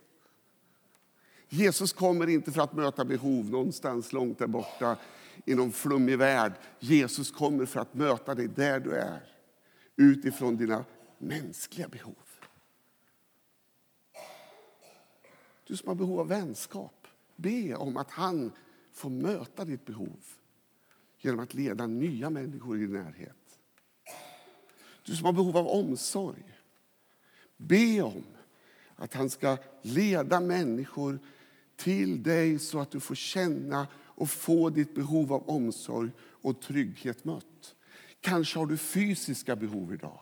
Jesus 1.48 1.92
kommer 1.92 2.28
inte 2.28 2.52
för 2.52 2.62
att 2.62 2.72
möta 2.72 3.04
behov 3.04 3.50
någonstans 3.50 4.12
långt 4.12 4.38
där 4.38 4.46
borta 4.46 4.96
i 5.44 5.54
någon 5.54 5.72
flummig 5.72 6.18
värld. 6.18 6.52
Jesus 6.78 7.30
kommer 7.30 7.66
för 7.66 7.80
att 7.80 7.94
möta 7.94 8.34
dig 8.34 8.48
där 8.48 8.80
du 8.80 8.92
är 8.92 9.20
utifrån 9.96 10.56
dina 10.56 10.84
mänskliga 11.18 11.88
behov. 11.88 12.14
Du 15.66 15.76
som 15.76 15.88
har 15.88 15.94
behov 15.94 16.20
av 16.20 16.28
vänskap, 16.28 17.03
be 17.36 17.74
om 17.74 17.96
att 17.96 18.10
han 18.10 18.52
får 18.92 19.10
möta 19.10 19.64
ditt 19.64 19.84
behov 19.84 20.20
genom 21.18 21.40
att 21.40 21.54
leda 21.54 21.86
nya 21.86 22.30
människor 22.30 22.76
i 22.76 22.80
din 22.80 22.92
närhet. 22.92 23.58
Du 25.02 25.16
som 25.16 25.26
har 25.26 25.32
behov 25.32 25.56
av 25.56 25.66
omsorg, 25.66 26.60
be 27.56 28.02
om 28.02 28.24
att 28.96 29.14
han 29.14 29.30
ska 29.30 29.56
leda 29.82 30.40
människor 30.40 31.18
till 31.76 32.22
dig 32.22 32.58
så 32.58 32.78
att 32.80 32.90
du 32.90 33.00
får 33.00 33.14
känna 33.14 33.86
och 33.94 34.30
få 34.30 34.70
ditt 34.70 34.94
behov 34.94 35.32
av 35.32 35.50
omsorg 35.50 36.10
och 36.20 36.62
trygghet 36.62 37.24
mött. 37.24 37.74
Kanske 38.20 38.58
har 38.58 38.66
du 38.66 38.76
fysiska 38.76 39.56
behov 39.56 39.94
idag. 39.94 40.20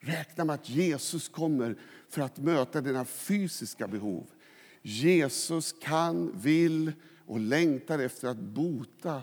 Räkna 0.00 0.44
med 0.44 0.54
att 0.54 0.68
Jesus 0.68 1.28
kommer 1.28 1.78
för 2.08 2.22
att 2.22 2.38
möta 2.38 2.80
dina 2.80 3.04
fysiska 3.04 3.88
behov. 3.88 4.26
Jesus 4.82 5.72
kan, 5.72 6.40
vill 6.40 6.92
och 7.26 7.40
längtar 7.40 7.98
efter 7.98 8.28
att 8.28 8.38
bota 8.38 9.22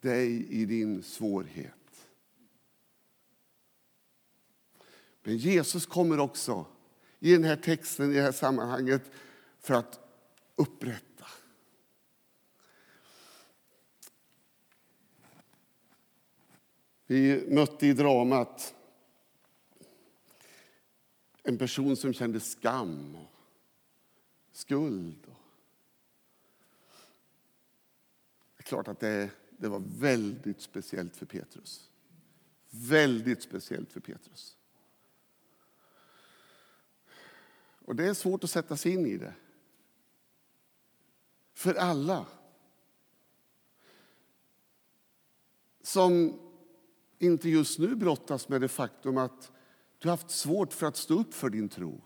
dig 0.00 0.46
i 0.50 0.64
din 0.64 1.02
svårhet. 1.02 2.08
Men 5.22 5.36
Jesus 5.36 5.86
kommer 5.86 6.20
också 6.20 6.66
i 7.20 7.32
den 7.32 7.44
här 7.44 7.56
texten, 7.56 8.12
i 8.12 8.14
det 8.14 8.22
här 8.22 8.32
sammanhanget, 8.32 9.10
för 9.60 9.74
att 9.74 10.00
upprätta. 10.56 11.26
Vi 17.06 17.46
mötte 17.48 17.86
i 17.86 17.92
dramat 17.92 18.74
en 21.42 21.58
person 21.58 21.96
som 21.96 22.12
kände 22.12 22.40
skam 22.40 23.16
och 23.16 23.33
skuld. 24.56 25.26
Det 28.56 28.60
är 28.60 28.62
klart 28.62 28.88
att 28.88 29.00
det, 29.00 29.30
det 29.50 29.68
var 29.68 29.82
väldigt 29.98 30.60
speciellt 30.60 31.16
för 31.16 31.26
Petrus. 31.26 31.90
Väldigt 32.70 33.42
speciellt 33.42 33.92
för 33.92 34.00
Petrus. 34.00 34.56
Och 37.84 37.96
det 37.96 38.04
är 38.04 38.14
svårt 38.14 38.44
att 38.44 38.50
sätta 38.50 38.76
sig 38.76 38.92
in 38.92 39.06
i 39.06 39.16
det. 39.16 39.34
För 41.54 41.74
alla. 41.74 42.26
Som 45.82 46.40
inte 47.18 47.48
just 47.48 47.78
nu 47.78 47.94
brottas 47.96 48.48
med 48.48 48.60
det 48.60 48.68
faktum 48.68 49.16
att 49.16 49.52
du 49.98 50.08
har 50.08 50.16
haft 50.16 50.30
svårt 50.30 50.72
för 50.72 50.86
att 50.86 50.96
stå 50.96 51.20
upp 51.20 51.34
för 51.34 51.50
din 51.50 51.68
tro. 51.68 52.00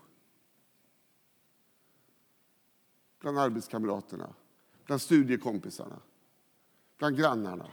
Bland 3.19 3.39
arbetskamraterna, 3.39 4.33
bland 4.85 5.01
studiekompisarna, 5.01 5.99
bland 6.97 7.17
grannarna. 7.17 7.71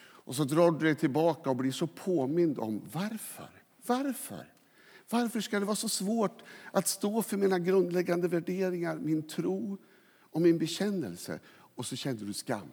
Och 0.00 0.36
så 0.36 0.44
drar 0.44 0.70
du 0.70 0.78
dig 0.78 0.94
tillbaka 0.94 1.50
och 1.50 1.56
blir 1.56 1.72
så 1.72 1.86
påmind 1.86 2.58
om 2.58 2.82
varför. 2.92 3.50
Varför? 3.86 4.52
Varför 5.10 5.40
ska 5.40 5.60
det 5.60 5.66
vara 5.66 5.76
så 5.76 5.88
svårt 5.88 6.42
att 6.72 6.88
stå 6.88 7.22
för 7.22 7.36
mina 7.36 7.58
grundläggande 7.58 8.28
värderingar, 8.28 8.98
min 8.98 9.28
tro 9.28 9.78
och 10.20 10.42
min 10.42 10.58
bekännelse? 10.58 11.40
Och 11.74 11.86
så 11.86 11.96
känner 11.96 12.24
du 12.24 12.32
skam. 12.32 12.68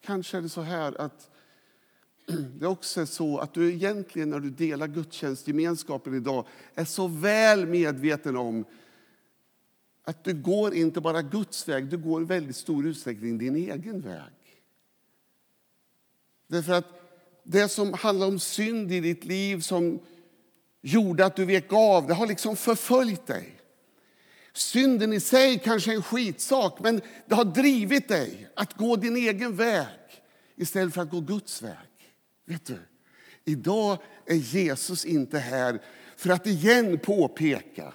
Kanske 0.00 0.36
är 0.38 0.42
det 0.42 0.48
så 0.48 0.60
här 0.60 1.00
att 1.00 1.30
det 2.58 2.64
är 2.64 2.70
också 2.70 3.06
så 3.06 3.38
att 3.38 3.54
du 3.54 3.72
egentligen 3.72 4.30
när 4.30 4.40
du 4.40 4.50
delar 4.50 4.86
gudstjänstgemenskapen 4.86 6.14
idag 6.14 6.46
är 6.74 6.84
så 6.84 7.08
väl 7.08 7.66
medveten 7.66 8.36
om 8.36 8.64
att 10.04 10.24
du 10.24 10.34
går 10.34 10.74
inte 10.74 11.00
bara 11.00 11.22
Guds 11.22 11.68
väg, 11.68 11.86
du 11.86 11.98
går 11.98 12.22
i 12.22 12.24
väldigt 12.24 12.56
stor 12.56 12.86
utsträckning 12.86 13.38
din 13.38 13.56
egen 13.56 14.00
väg. 14.00 14.62
Därför 16.46 16.72
att 16.72 16.86
det 17.42 17.68
som 17.68 17.92
handlar 17.92 18.26
om 18.26 18.38
synd 18.38 18.92
i 18.92 19.00
ditt 19.00 19.24
liv 19.24 19.60
som 19.60 20.00
gjorde 20.82 21.26
att 21.26 21.36
du 21.36 21.44
vek 21.44 21.72
av, 21.72 22.06
det 22.06 22.14
har 22.14 22.26
liksom 22.26 22.56
förföljt 22.56 23.26
dig. 23.26 23.50
Synden 24.52 25.12
i 25.12 25.20
sig 25.20 25.58
kanske 25.58 25.92
är 25.92 25.96
en 25.96 26.02
skitsak, 26.02 26.80
men 26.80 27.00
det 27.26 27.34
har 27.34 27.44
drivit 27.44 28.08
dig 28.08 28.48
att 28.54 28.74
gå 28.74 28.96
din 28.96 29.16
egen 29.16 29.56
väg 29.56 29.86
istället 30.56 30.94
för 30.94 31.02
att 31.02 31.10
gå 31.10 31.20
Guds 31.20 31.62
väg. 31.62 31.93
Vet 32.44 32.66
du, 32.66 32.78
idag 33.44 33.98
är 34.26 34.34
Jesus 34.34 35.04
inte 35.04 35.38
här 35.38 35.82
för 36.16 36.30
att 36.30 36.46
igen 36.46 36.98
påpeka, 36.98 37.92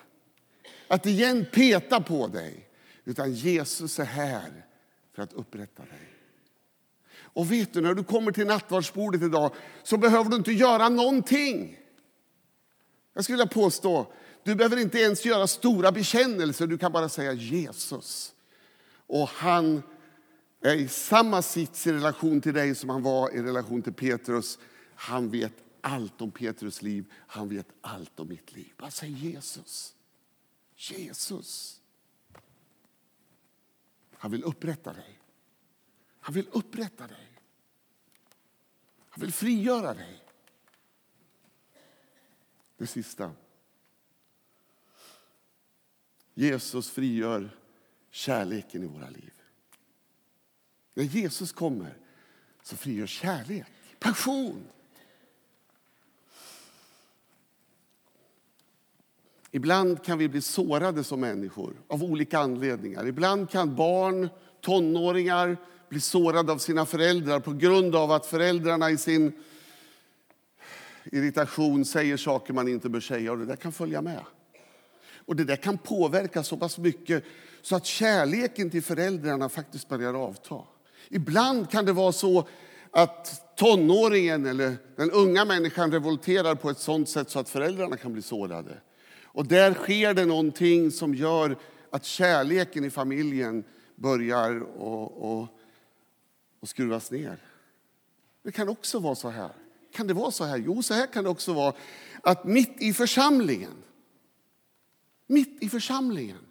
att 0.87 1.05
igen 1.05 1.45
peta 1.51 2.01
på 2.01 2.27
dig. 2.27 2.69
Utan 3.05 3.33
Jesus 3.33 3.99
är 3.99 4.05
här 4.05 4.65
för 5.13 5.23
att 5.23 5.33
upprätta 5.33 5.83
dig. 5.83 6.09
Och 7.11 7.51
vet 7.51 7.73
du, 7.73 7.81
när 7.81 7.93
du 7.93 8.03
kommer 8.03 8.31
till 8.31 8.47
nattvardsbordet 8.47 9.21
idag 9.21 9.53
så 9.83 9.97
behöver 9.97 10.29
du 10.29 10.35
inte 10.35 10.51
göra 10.51 10.89
någonting. 10.89 11.77
Jag 13.13 13.23
skulle 13.23 13.37
vilja 13.37 13.53
påstå, 13.53 14.13
du 14.43 14.55
behöver 14.55 14.77
inte 14.77 14.99
ens 14.99 15.25
göra 15.25 15.47
stora 15.47 15.91
bekännelser. 15.91 16.67
Du 16.67 16.77
kan 16.77 16.91
bara 16.91 17.09
säga 17.09 17.33
Jesus. 17.33 18.33
Och 19.07 19.29
han 19.29 19.83
är 20.61 20.75
i 20.75 20.87
samma 20.87 21.41
sits 21.41 21.87
i 21.87 21.91
relation 21.93 22.41
till 22.41 22.53
dig 22.53 22.75
som 22.75 22.89
han 22.89 23.03
var 23.03 23.31
i 23.31 23.41
relation 23.41 23.81
till 23.81 23.93
Petrus. 23.93 24.59
Han 24.95 25.29
vet 25.29 25.53
allt 25.81 26.21
om 26.21 26.31
Petrus 26.31 26.81
liv, 26.81 27.11
han 27.11 27.49
vet 27.49 27.67
allt 27.81 28.19
om 28.19 28.27
mitt 28.27 28.51
liv. 28.55 28.73
Bara 28.77 28.91
säg 28.91 29.11
Jesus. 29.11 29.95
Jesus. 30.75 31.81
Han 34.13 34.31
vill 34.31 34.43
upprätta 34.43 34.93
dig. 34.93 35.19
Han 36.19 36.35
vill 36.35 36.47
upprätta 36.51 37.07
dig. 37.07 37.41
Han 39.09 39.21
vill 39.21 39.33
frigöra 39.33 39.93
dig. 39.93 40.23
Det 42.77 42.87
sista. 42.87 43.31
Jesus 46.33 46.89
frigör 46.89 47.57
kärleken 48.09 48.83
i 48.83 48.87
våra 48.87 49.09
liv. 49.09 49.38
När 50.99 51.05
Jesus 51.05 51.51
kommer 51.51 51.97
så 52.63 52.75
frigörs 52.75 53.09
kärlek, 53.09 53.65
passion. 53.99 54.63
Ibland 59.51 60.03
kan 60.03 60.17
vi 60.17 60.29
bli 60.29 60.41
sårade 60.41 61.03
som 61.03 61.19
människor 61.19 61.73
av 61.87 62.03
olika 62.03 62.39
anledningar. 62.39 63.07
Ibland 63.07 63.49
kan 63.49 63.75
barn, 63.75 64.29
tonåringar 64.61 65.57
bli 65.89 66.01
sårade 66.01 66.51
av 66.51 66.57
sina 66.57 66.85
föräldrar 66.85 67.39
på 67.39 67.53
grund 67.53 67.95
av 67.95 68.11
att 68.11 68.25
föräldrarna 68.25 68.89
i 68.89 68.97
sin 68.97 69.43
irritation 71.05 71.85
säger 71.85 72.17
saker 72.17 72.53
man 72.53 72.67
inte 72.67 72.89
bör 72.89 72.99
säga. 72.99 73.31
Och 73.31 73.37
det 73.37 73.45
där 73.45 73.55
kan 73.55 73.71
följa 73.71 74.01
med. 74.01 74.23
Och 75.25 75.35
Det 75.35 75.43
där 75.43 75.55
kan 75.55 75.77
påverka 75.77 76.43
så 76.43 76.57
pass 76.57 76.77
mycket 76.77 77.23
så 77.61 77.75
att 77.75 77.85
kärleken 77.85 78.69
till 78.69 78.83
föräldrarna 78.83 79.49
faktiskt 79.49 79.89
börjar 79.89 80.13
avta. 80.13 80.63
Ibland 81.09 81.69
kan 81.69 81.85
det 81.85 81.93
vara 81.93 82.11
så 82.11 82.47
att 82.91 83.55
tonåringen 83.55 84.45
eller 84.45 84.77
den 84.95 85.11
unga 85.11 85.45
människan 85.45 85.91
revolterar 85.91 86.55
på 86.55 86.69
ett 86.69 86.79
sånt 86.79 87.09
sätt 87.09 87.29
så 87.29 87.39
att 87.39 87.49
föräldrarna 87.49 87.97
kan 87.97 88.13
bli 88.13 88.21
sårade. 88.21 88.77
Och 89.23 89.47
där 89.47 89.73
sker 89.73 90.13
det 90.13 90.25
någonting 90.25 90.91
som 90.91 91.15
gör 91.15 91.57
att 91.89 92.05
kärleken 92.05 92.85
i 92.85 92.89
familjen 92.89 93.63
börjar 93.95 94.59
och, 94.61 95.31
och, 95.31 95.47
och 96.59 96.69
skruvas 96.69 97.11
ner. 97.11 97.37
Det 98.43 98.51
kan 98.51 98.69
också 98.69 98.99
vara 98.99 99.15
så 99.15 99.29
här. 99.29 99.51
Kan 99.93 100.07
det 100.07 100.13
vara 100.13 100.31
så 100.31 100.43
här? 100.43 100.57
Jo, 100.57 100.83
så 100.83 100.93
här 100.93 101.07
kan 101.07 101.23
det 101.23 101.29
också 101.29 101.53
vara. 101.53 101.73
Att 102.21 102.45
mitt 102.45 102.81
i 102.81 102.93
församlingen, 102.93 103.83
mitt 105.27 105.63
i 105.63 105.69
församlingen, 105.69 106.48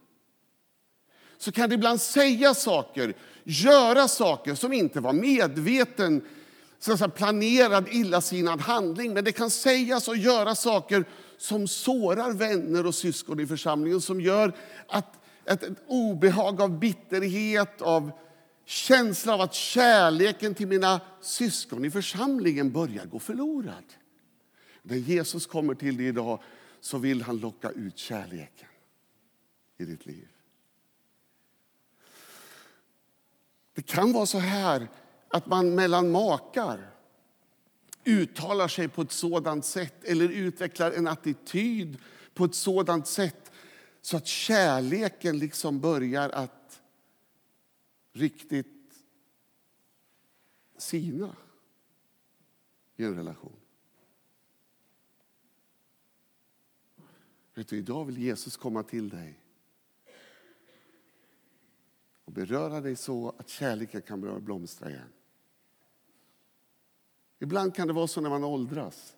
så 1.39 1.53
kan 1.53 1.69
det 1.69 1.75
ibland 1.75 2.01
säga 2.01 2.55
saker, 2.55 3.15
göra 3.45 4.09
saker 4.09 4.55
som 4.55 4.73
inte 4.73 5.01
var 5.01 5.13
medveten, 5.13 6.25
så 6.79 7.09
planerad, 7.09 7.89
illasinnad 7.91 8.61
handling. 8.61 9.15
Men 9.15 9.25
det 9.25 9.33
kan 9.33 9.51
sägas 9.51 10.09
och 10.09 10.17
göra 10.17 10.55
saker 10.55 11.05
som 11.39 11.69
sårar 11.69 12.33
vänner 12.33 12.87
och 12.87 12.95
syskon 12.95 13.41
i 13.41 13.47
församlingen, 13.47 14.01
som 14.01 14.21
gör 14.21 14.57
att 14.89 15.19
ett, 15.45 15.63
ett 15.63 15.79
obehag 15.87 16.61
av 16.61 16.79
bitterhet, 16.79 17.83
av 17.83 18.11
känsla 18.65 19.35
av 19.35 19.41
att 19.41 19.55
kärleken 19.55 20.55
till 20.55 20.67
mina 20.67 21.01
syskon 21.21 21.85
i 21.85 21.91
församlingen 21.91 22.73
börjar 22.73 23.07
gå 23.07 23.19
förlorad. 23.19 23.85
När 24.83 24.97
Jesus 24.97 25.47
kommer 25.47 25.75
till 25.75 25.97
dig 25.97 26.07
idag 26.07 26.43
så 26.81 26.99
vill 26.99 27.23
han 27.23 27.39
locka 27.39 27.71
ut 27.71 27.99
kärleken 27.99 28.69
i 29.79 29.85
ditt 29.85 30.07
liv. 30.07 30.29
Det 33.79 33.83
kan 33.83 34.13
vara 34.13 34.27
så 34.27 34.39
här 34.39 34.89
att 35.29 35.47
man 35.47 35.75
mellan 35.75 36.11
makar 36.11 36.91
uttalar 38.05 38.69
sig 38.69 38.89
på 38.89 39.03
ett 39.03 39.13
sådant 39.13 39.65
sätt 39.65 40.05
eller 40.05 40.29
utvecklar 40.29 40.93
en 40.93 41.09
attityd 41.09 41.99
på 42.35 42.45
ett 42.45 42.55
sådant 42.55 43.07
sätt 43.07 43.53
så 44.01 44.17
att 44.17 44.27
kärleken 44.27 45.39
liksom 45.39 45.81
börjar 45.81 46.31
att 46.31 46.81
riktigt 48.13 48.95
sina 50.79 51.37
i 52.97 53.05
en 53.05 53.15
relation. 53.15 53.57
Vet 57.55 57.69
du, 57.69 57.79
idag 57.79 58.05
vill 58.05 58.19
Jesus 58.19 58.57
komma 58.57 58.83
till 58.83 59.09
dig 59.09 59.39
och 62.29 62.35
beröra 62.35 62.81
dig 62.81 62.97
så 62.97 63.35
att 63.39 63.49
kärleken 63.49 64.03
kan 64.03 64.21
börja 64.21 64.41
blomstra 64.41 64.91
igen. 64.91 65.13
Ibland 67.39 67.75
kan 67.75 67.87
det 67.87 67.93
vara 67.93 68.07
så 68.07 68.21
när 68.21 68.31
man 68.31 68.45
åldras. 68.45 69.17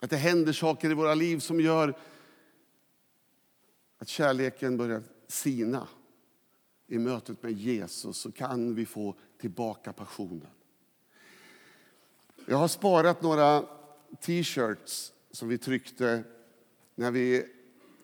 Att 0.00 0.10
det 0.10 0.16
händer 0.16 0.52
saker 0.52 0.90
i 0.90 0.94
våra 0.94 1.14
liv 1.14 1.38
som 1.38 1.60
gör 1.60 1.98
att 3.98 4.08
kärleken 4.08 4.76
börjar 4.76 5.02
sina. 5.26 5.88
I 6.86 6.98
mötet 6.98 7.42
med 7.42 7.52
Jesus 7.52 8.16
så 8.16 8.32
kan 8.32 8.74
vi 8.74 8.86
få 8.86 9.14
tillbaka 9.38 9.92
passionen. 9.92 10.50
Jag 12.46 12.56
har 12.56 12.68
sparat 12.68 13.22
några 13.22 13.64
t-shirts 14.20 15.12
som 15.30 15.48
vi 15.48 15.58
tryckte 15.58 16.24
när 16.94 17.10
vi 17.10 17.55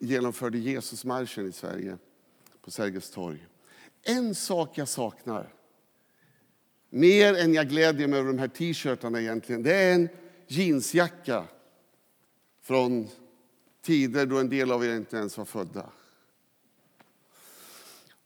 genomförde 0.06 0.58
Jesusmarschen 0.58 1.48
i 1.48 1.52
Sverige 1.52 1.98
på 2.62 2.70
Sergels 2.70 3.10
torg. 3.10 3.46
En 4.02 4.34
sak 4.34 4.78
jag 4.78 4.88
saknar 4.88 5.54
mer 6.90 7.34
än 7.34 7.54
jag 7.54 7.68
glädjer 7.68 8.08
mig 8.08 8.18
över 8.18 8.32
de 8.32 8.38
här 8.38 8.48
t-shirtarna 8.48 9.20
egentligen, 9.20 9.62
det 9.62 9.74
är 9.74 9.94
en 9.94 10.08
jeansjacka 10.46 11.44
från 12.62 13.08
tider 13.82 14.26
då 14.26 14.38
en 14.38 14.48
del 14.48 14.72
av 14.72 14.84
er 14.84 14.96
inte 14.96 15.16
ens 15.16 15.38
var 15.38 15.44
födda. 15.44 15.90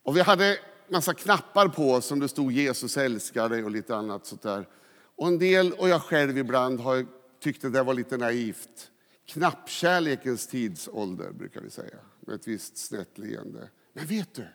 Och 0.03 0.17
vi 0.17 0.21
hade 0.21 0.59
massa 0.89 1.15
knappar 1.15 1.69
på 1.69 2.01
som 2.01 2.21
det 2.21 2.29
stod 2.29 2.53
Jesus 2.53 2.97
älskar 2.97 3.49
dig 3.49 3.65
och 3.65 3.71
lite 3.71 3.97
annat 3.97 4.27
sånt 4.27 4.43
där. 4.43 4.69
Och 5.17 5.27
en 5.27 5.39
del, 5.39 5.73
och 5.73 5.89
jag 5.89 6.03
själv 6.03 6.39
ibland, 6.39 6.81
har 6.81 7.07
tyckt 7.41 7.63
det 7.63 7.83
var 7.83 7.95
lite 7.95 8.17
naivt. 8.17 8.91
Knappkärlekens 9.27 10.47
tidsålder, 10.47 11.31
brukar 11.31 11.61
vi 11.61 11.71
säga, 11.71 11.99
med 12.21 12.35
ett 12.35 12.49
visst 12.49 12.77
snett 12.77 13.19
leende. 13.19 13.71
Men 13.93 14.07
vet 14.07 14.35
du, 14.35 14.47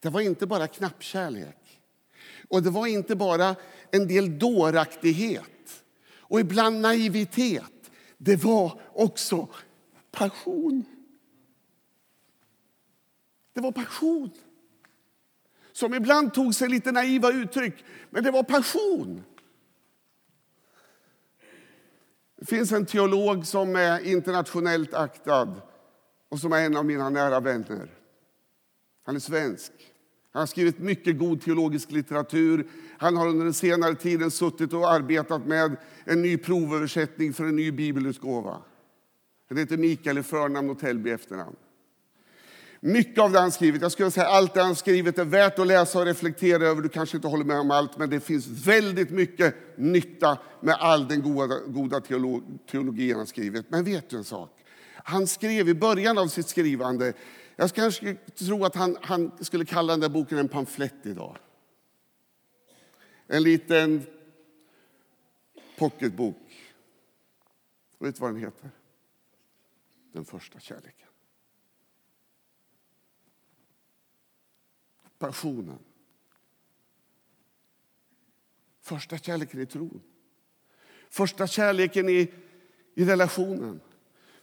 det 0.00 0.08
var 0.08 0.20
inte 0.20 0.46
bara 0.46 0.68
knappkärlek. 0.68 1.80
Och 2.48 2.62
det 2.62 2.70
var 2.70 2.86
inte 2.86 3.16
bara 3.16 3.56
en 3.90 4.08
del 4.08 4.38
dåraktighet 4.38 5.84
och 6.32 6.40
ibland 6.40 6.80
naivitet. 6.80 7.90
Det 8.18 8.36
var 8.36 8.80
också 8.92 9.48
passion. 10.10 10.84
Det 13.52 13.60
var 13.60 13.72
passion. 13.72 14.30
Som 15.72 15.94
ibland 15.94 16.34
tog 16.34 16.54
sig 16.54 16.68
lite 16.68 16.92
naiva 16.92 17.32
uttryck, 17.32 17.84
men 18.10 18.24
det 18.24 18.30
var 18.30 18.42
passion. 18.42 19.24
Det 22.42 22.46
finns 22.46 22.72
en 22.72 22.86
teolog 22.86 23.46
som 23.46 23.76
är 23.76 24.06
internationellt 24.06 24.94
aktad 24.94 25.54
och 26.28 26.38
som 26.38 26.52
är 26.52 26.66
en 26.66 26.76
av 26.76 26.84
mina 26.84 27.10
nära 27.10 27.40
vänner. 27.40 27.90
Han 29.06 29.16
är 29.16 29.20
svensk. 29.20 29.72
Han 30.32 30.40
har 30.40 30.46
skrivit 30.46 30.78
mycket 30.78 31.18
god 31.18 31.40
teologisk 31.40 31.90
litteratur. 31.90 32.66
Han 32.98 33.16
har 33.16 33.28
under 33.28 33.44
den 33.44 33.54
senare 33.54 33.94
tiden 33.94 34.30
suttit 34.30 34.72
och 34.72 34.90
arbetat 34.90 35.46
med 35.46 35.76
en 36.04 36.22
ny 36.22 36.38
provöversättning 36.38 37.32
för 37.32 37.44
en 37.44 37.56
ny 37.56 37.72
bibelutgåva. 37.72 38.62
Han 39.48 39.58
heter 39.58 39.76
Mikael 39.76 40.18
i 40.18 40.22
förnamn 40.22 40.70
och 40.70 40.78
Tällby 40.78 41.10
efternamn. 41.10 41.56
Mycket 42.84 43.18
av 43.18 43.32
det 43.32 43.38
han 43.38 43.52
skrivit, 43.52 43.82
jag 43.82 43.92
skulle 43.92 44.10
säga 44.10 44.26
allt 44.26 44.54
det 44.54 44.62
han 44.62 44.76
skrivit 44.76 45.18
är 45.18 45.24
värt 45.24 45.58
att 45.58 45.66
läsa 45.66 45.98
och 45.98 46.04
reflektera 46.04 46.64
över. 46.64 46.82
Du 46.82 46.88
kanske 46.88 47.16
inte 47.16 47.28
håller 47.28 47.44
med 47.44 47.58
om 47.58 47.70
allt, 47.70 47.98
men 47.98 48.10
det 48.10 48.20
finns 48.20 48.46
väldigt 48.46 49.10
mycket 49.10 49.54
nytta 49.78 50.38
med 50.60 50.74
all 50.74 51.08
den 51.08 51.22
goda, 51.22 51.58
goda 51.66 52.00
teologi 52.70 53.12
han 53.12 53.26
skrivit. 53.26 53.66
Men 53.68 53.84
vet 53.84 54.10
du 54.10 54.16
en 54.16 54.24
sak? 54.24 54.58
Han 54.94 55.26
skrev 55.26 55.68
i 55.68 55.74
början 55.74 56.18
av 56.18 56.26
sitt 56.26 56.48
skrivande 56.48 57.12
jag 57.56 57.72
kanske 57.72 58.14
tror 58.14 58.66
att 58.66 58.74
han, 58.74 58.96
han 59.02 59.44
skulle 59.44 59.64
kalla 59.64 59.92
den 59.92 60.00
där 60.00 60.08
boken 60.08 60.38
en 60.38 60.48
pamflett 60.48 61.06
idag. 61.06 61.38
En 63.26 63.42
liten 63.42 64.02
pocketbok. 65.78 66.36
Vet 67.98 68.14
du 68.14 68.20
vad 68.20 68.30
den 68.30 68.40
heter? 68.40 68.70
Den 70.12 70.24
första 70.24 70.60
kärleken. 70.60 71.01
Passionen. 75.22 75.78
Första 78.80 79.18
kärleken 79.18 79.60
i 79.60 79.66
tron. 79.66 80.02
Första 81.10 81.46
kärleken 81.46 82.08
i, 82.08 82.32
i 82.94 83.04
relationen. 83.04 83.80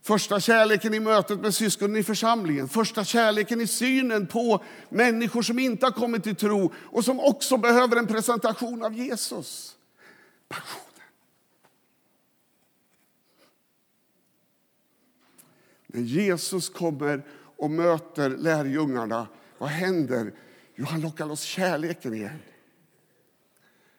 Första 0.02 0.39
kärleken 0.39 0.94
i 0.94 1.00
mötet 1.00 1.39
med 1.39 1.56
syskonen 1.56 1.96
i 1.96 2.04
församlingen. 2.04 2.70
Första 2.70 3.04
kärleken 3.04 3.62
i 3.62 3.68
synen 3.68 4.28
på 4.28 4.63
människor 4.89 5.42
som 5.42 5.60
inte 5.60 5.86
har 5.86 5.92
kommit 5.92 6.24
till 6.24 6.36
tro 6.36 6.74
och 6.76 7.06
som 7.06 7.20
också 7.20 7.58
behöver 7.58 7.98
en 7.98 8.08
presentation 8.08 8.84
av 8.84 8.94
Jesus. 8.94 9.78
Passionen. 10.48 10.86
När 15.88 16.02
Jesus 16.02 16.70
kommer 16.70 17.26
och 17.58 17.72
möter 17.72 18.30
lärjungarna, 18.30 19.28
vad 19.58 19.70
händer? 19.70 20.34
Jo, 20.80 20.86
han 20.86 21.02
lockar 21.02 21.26
loss 21.26 21.42
kärleken 21.42 22.13
igen. 22.13 22.39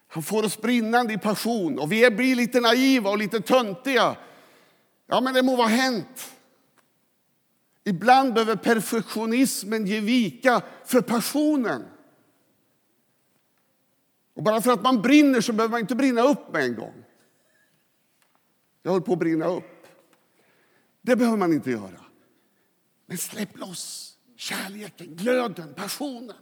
Han 0.08 0.22
får 0.22 0.44
oss 0.44 0.60
brinnande 0.60 1.12
i 1.12 1.18
passion 1.18 1.78
och 1.78 1.92
vi 1.92 2.10
blir 2.10 2.34
lite 2.34 2.60
naiva 2.60 3.10
och 3.10 3.18
lite 3.18 3.40
töntiga. 3.40 4.16
Ja, 5.06 5.20
men 5.20 5.34
det 5.34 5.42
må 5.42 5.56
vara 5.56 5.68
hänt. 5.68 6.34
Ibland 7.84 8.34
behöver 8.34 8.56
perfektionismen 8.56 9.86
ge 9.86 10.00
vika 10.00 10.62
för 10.84 11.00
passionen. 11.00 11.84
Och 14.34 14.42
bara 14.42 14.60
för 14.60 14.72
att 14.72 14.82
man 14.82 15.02
brinner 15.02 15.40
så 15.40 15.52
behöver 15.52 15.70
man 15.70 15.80
inte 15.80 15.96
brinna 15.96 16.22
upp 16.22 16.52
med 16.52 16.64
en 16.64 16.74
gång. 16.74 17.04
Jag 18.82 18.92
höll 18.92 19.02
på 19.02 19.12
att 19.12 19.18
brinna 19.18 19.46
upp. 19.46 19.86
Det 21.02 21.16
behöver 21.16 21.38
man 21.38 21.52
inte 21.52 21.70
göra. 21.70 22.04
Men 23.06 23.18
släpp 23.18 23.58
loss 23.58 24.16
kärleken, 24.36 25.16
glöden, 25.16 25.74
passionen. 25.74 26.36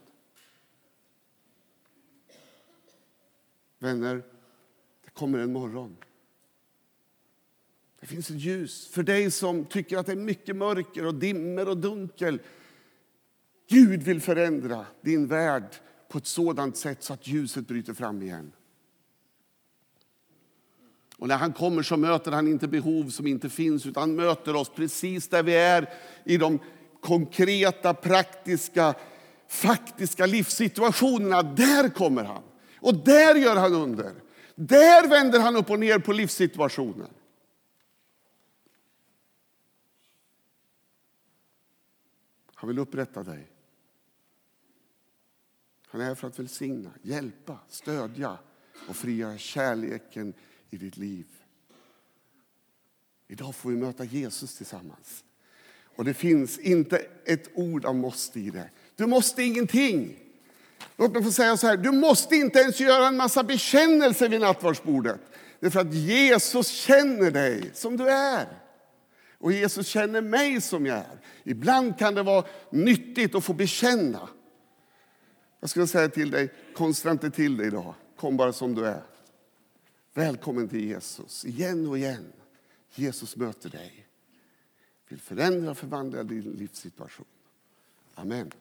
Vänner, 3.79 4.23
det 5.05 5.11
kommer 5.11 5.39
en 5.39 5.53
morgon. 5.53 5.97
Det 8.01 8.07
finns 8.07 8.31
ett 8.31 8.37
ljus 8.37 8.89
för 8.89 9.03
dig 9.03 9.31
som 9.31 9.65
tycker 9.65 9.99
att 9.99 10.07
det 10.07 10.13
är 10.13 10.17
mycket 10.17 10.57
mörker 10.57 11.07
och 11.07 11.15
dimmer 11.15 11.69
och 11.69 11.77
dunkel. 11.77 12.41
Gud 13.69 14.03
vill 14.03 14.21
förändra 14.21 14.87
din 15.01 15.27
värld 15.27 15.75
på 16.09 16.19
ett 16.19 16.27
sådant 16.27 16.77
sätt 16.77 17.03
så 17.03 17.13
att 17.13 17.27
ljuset 17.27 17.69
bryter 17.69 17.95
fram 17.95 18.23
igen. 18.23 18.53
Och 21.17 21.29
när 21.29 21.37
han 21.37 21.53
kommer 21.53 21.83
så 21.83 21.97
möter 21.97 22.33
han 22.33 22.49
inte 22.49 22.69
behov 22.69 23.11
som 23.11 23.27
inte 23.27 23.49
finns 23.49 23.87
utan 23.87 24.15
möter 24.15 24.57
oss 24.57 24.69
precis 24.69 25.29
där 25.29 25.43
vi 25.43 25.55
är 25.55 25.93
i 26.25 26.37
de 26.37 26.59
konkreta, 27.01 27.95
praktiska, 27.95 28.95
faktiska 29.49 30.27
livssituationerna. 30.27 31.43
Där 31.43 31.89
kommer 31.89 32.25
han. 32.25 32.43
Och 32.81 33.05
där 33.05 33.35
gör 33.35 33.57
han 33.57 33.75
under. 33.75 34.15
Där 34.55 35.09
vänder 35.09 35.41
han 35.41 35.57
upp 35.57 35.71
och 35.71 35.79
ner 35.79 35.99
på 35.99 36.13
livssituationen. 36.13 37.11
Han 42.55 42.69
vill 42.69 42.79
upprätta 42.79 43.23
dig. 43.23 43.47
Han 45.87 46.01
är 46.01 46.05
här 46.05 46.15
för 46.15 46.29
att 46.29 46.39
välsigna, 46.39 46.91
hjälpa, 47.03 47.59
stödja 47.69 48.39
och 48.89 48.97
frigöra 48.97 49.39
kärleken 49.39 50.35
i 50.71 50.77
ditt 50.77 50.97
liv. 50.97 51.27
Idag 53.29 53.55
får 53.55 53.71
vi 53.71 53.77
möta 53.77 54.05
Jesus 54.05 54.57
tillsammans. 54.57 55.25
Och 55.97 56.05
det 56.05 56.15
finns 56.15 56.59
inte 56.59 57.07
ett 57.25 57.51
ord 57.55 57.85
av 57.85 57.95
måste 57.95 58.41
i 58.41 58.51
det. 58.51 58.71
Du 58.97 59.07
måste 59.07 59.43
ingenting. 59.43 60.28
Låt 60.99 61.13
mig 61.13 61.23
få 61.23 61.33
säga 61.33 61.57
så 61.57 61.67
här, 61.67 61.77
du 61.77 61.93
måste 61.93 62.37
inte 62.37 62.59
ens 62.59 62.81
göra 62.81 63.09
en 63.09 63.17
massa 63.17 63.43
bekännelser 63.43 64.29
vid 64.29 64.41
nattvardsbordet. 64.41 65.21
Det 65.61 65.67
är 65.67 65.71
för 65.71 65.81
att 65.81 65.95
Jesus 65.95 66.69
känner 66.69 67.31
dig 67.31 67.71
som 67.75 67.97
du 67.97 68.09
är. 68.11 68.63
Och 69.39 69.53
Jesus 69.53 69.87
känner 69.87 70.21
mig 70.21 70.61
som 70.61 70.87
jag 70.87 70.99
är. 70.99 71.21
Ibland 71.45 71.99
kan 71.99 72.15
det 72.15 72.23
vara 72.23 72.45
nyttigt 72.71 73.35
att 73.35 73.45
få 73.45 73.53
bekänna. 73.53 74.29
Jag 75.61 75.71
skulle 75.71 75.87
säga 75.87 76.09
till 76.09 76.31
dig, 76.31 76.53
konstra 76.77 77.11
inte 77.11 77.31
till 77.31 77.57
dig 77.57 77.67
idag. 77.67 77.95
Kom 78.17 78.37
bara 78.37 78.53
som 78.53 78.75
du 78.75 78.87
är. 78.87 79.03
Välkommen 80.15 80.69
till 80.69 80.85
Jesus, 80.85 81.45
igen 81.45 81.89
och 81.89 81.99
igen. 81.99 82.33
Jesus 82.95 83.37
möter 83.37 83.69
dig. 83.71 84.07
Vill 85.09 85.21
förändra 85.21 85.71
och 85.71 85.79
förvandla 85.79 86.23
din 86.23 86.43
livssituation. 86.43 87.27
Amen. 88.15 88.53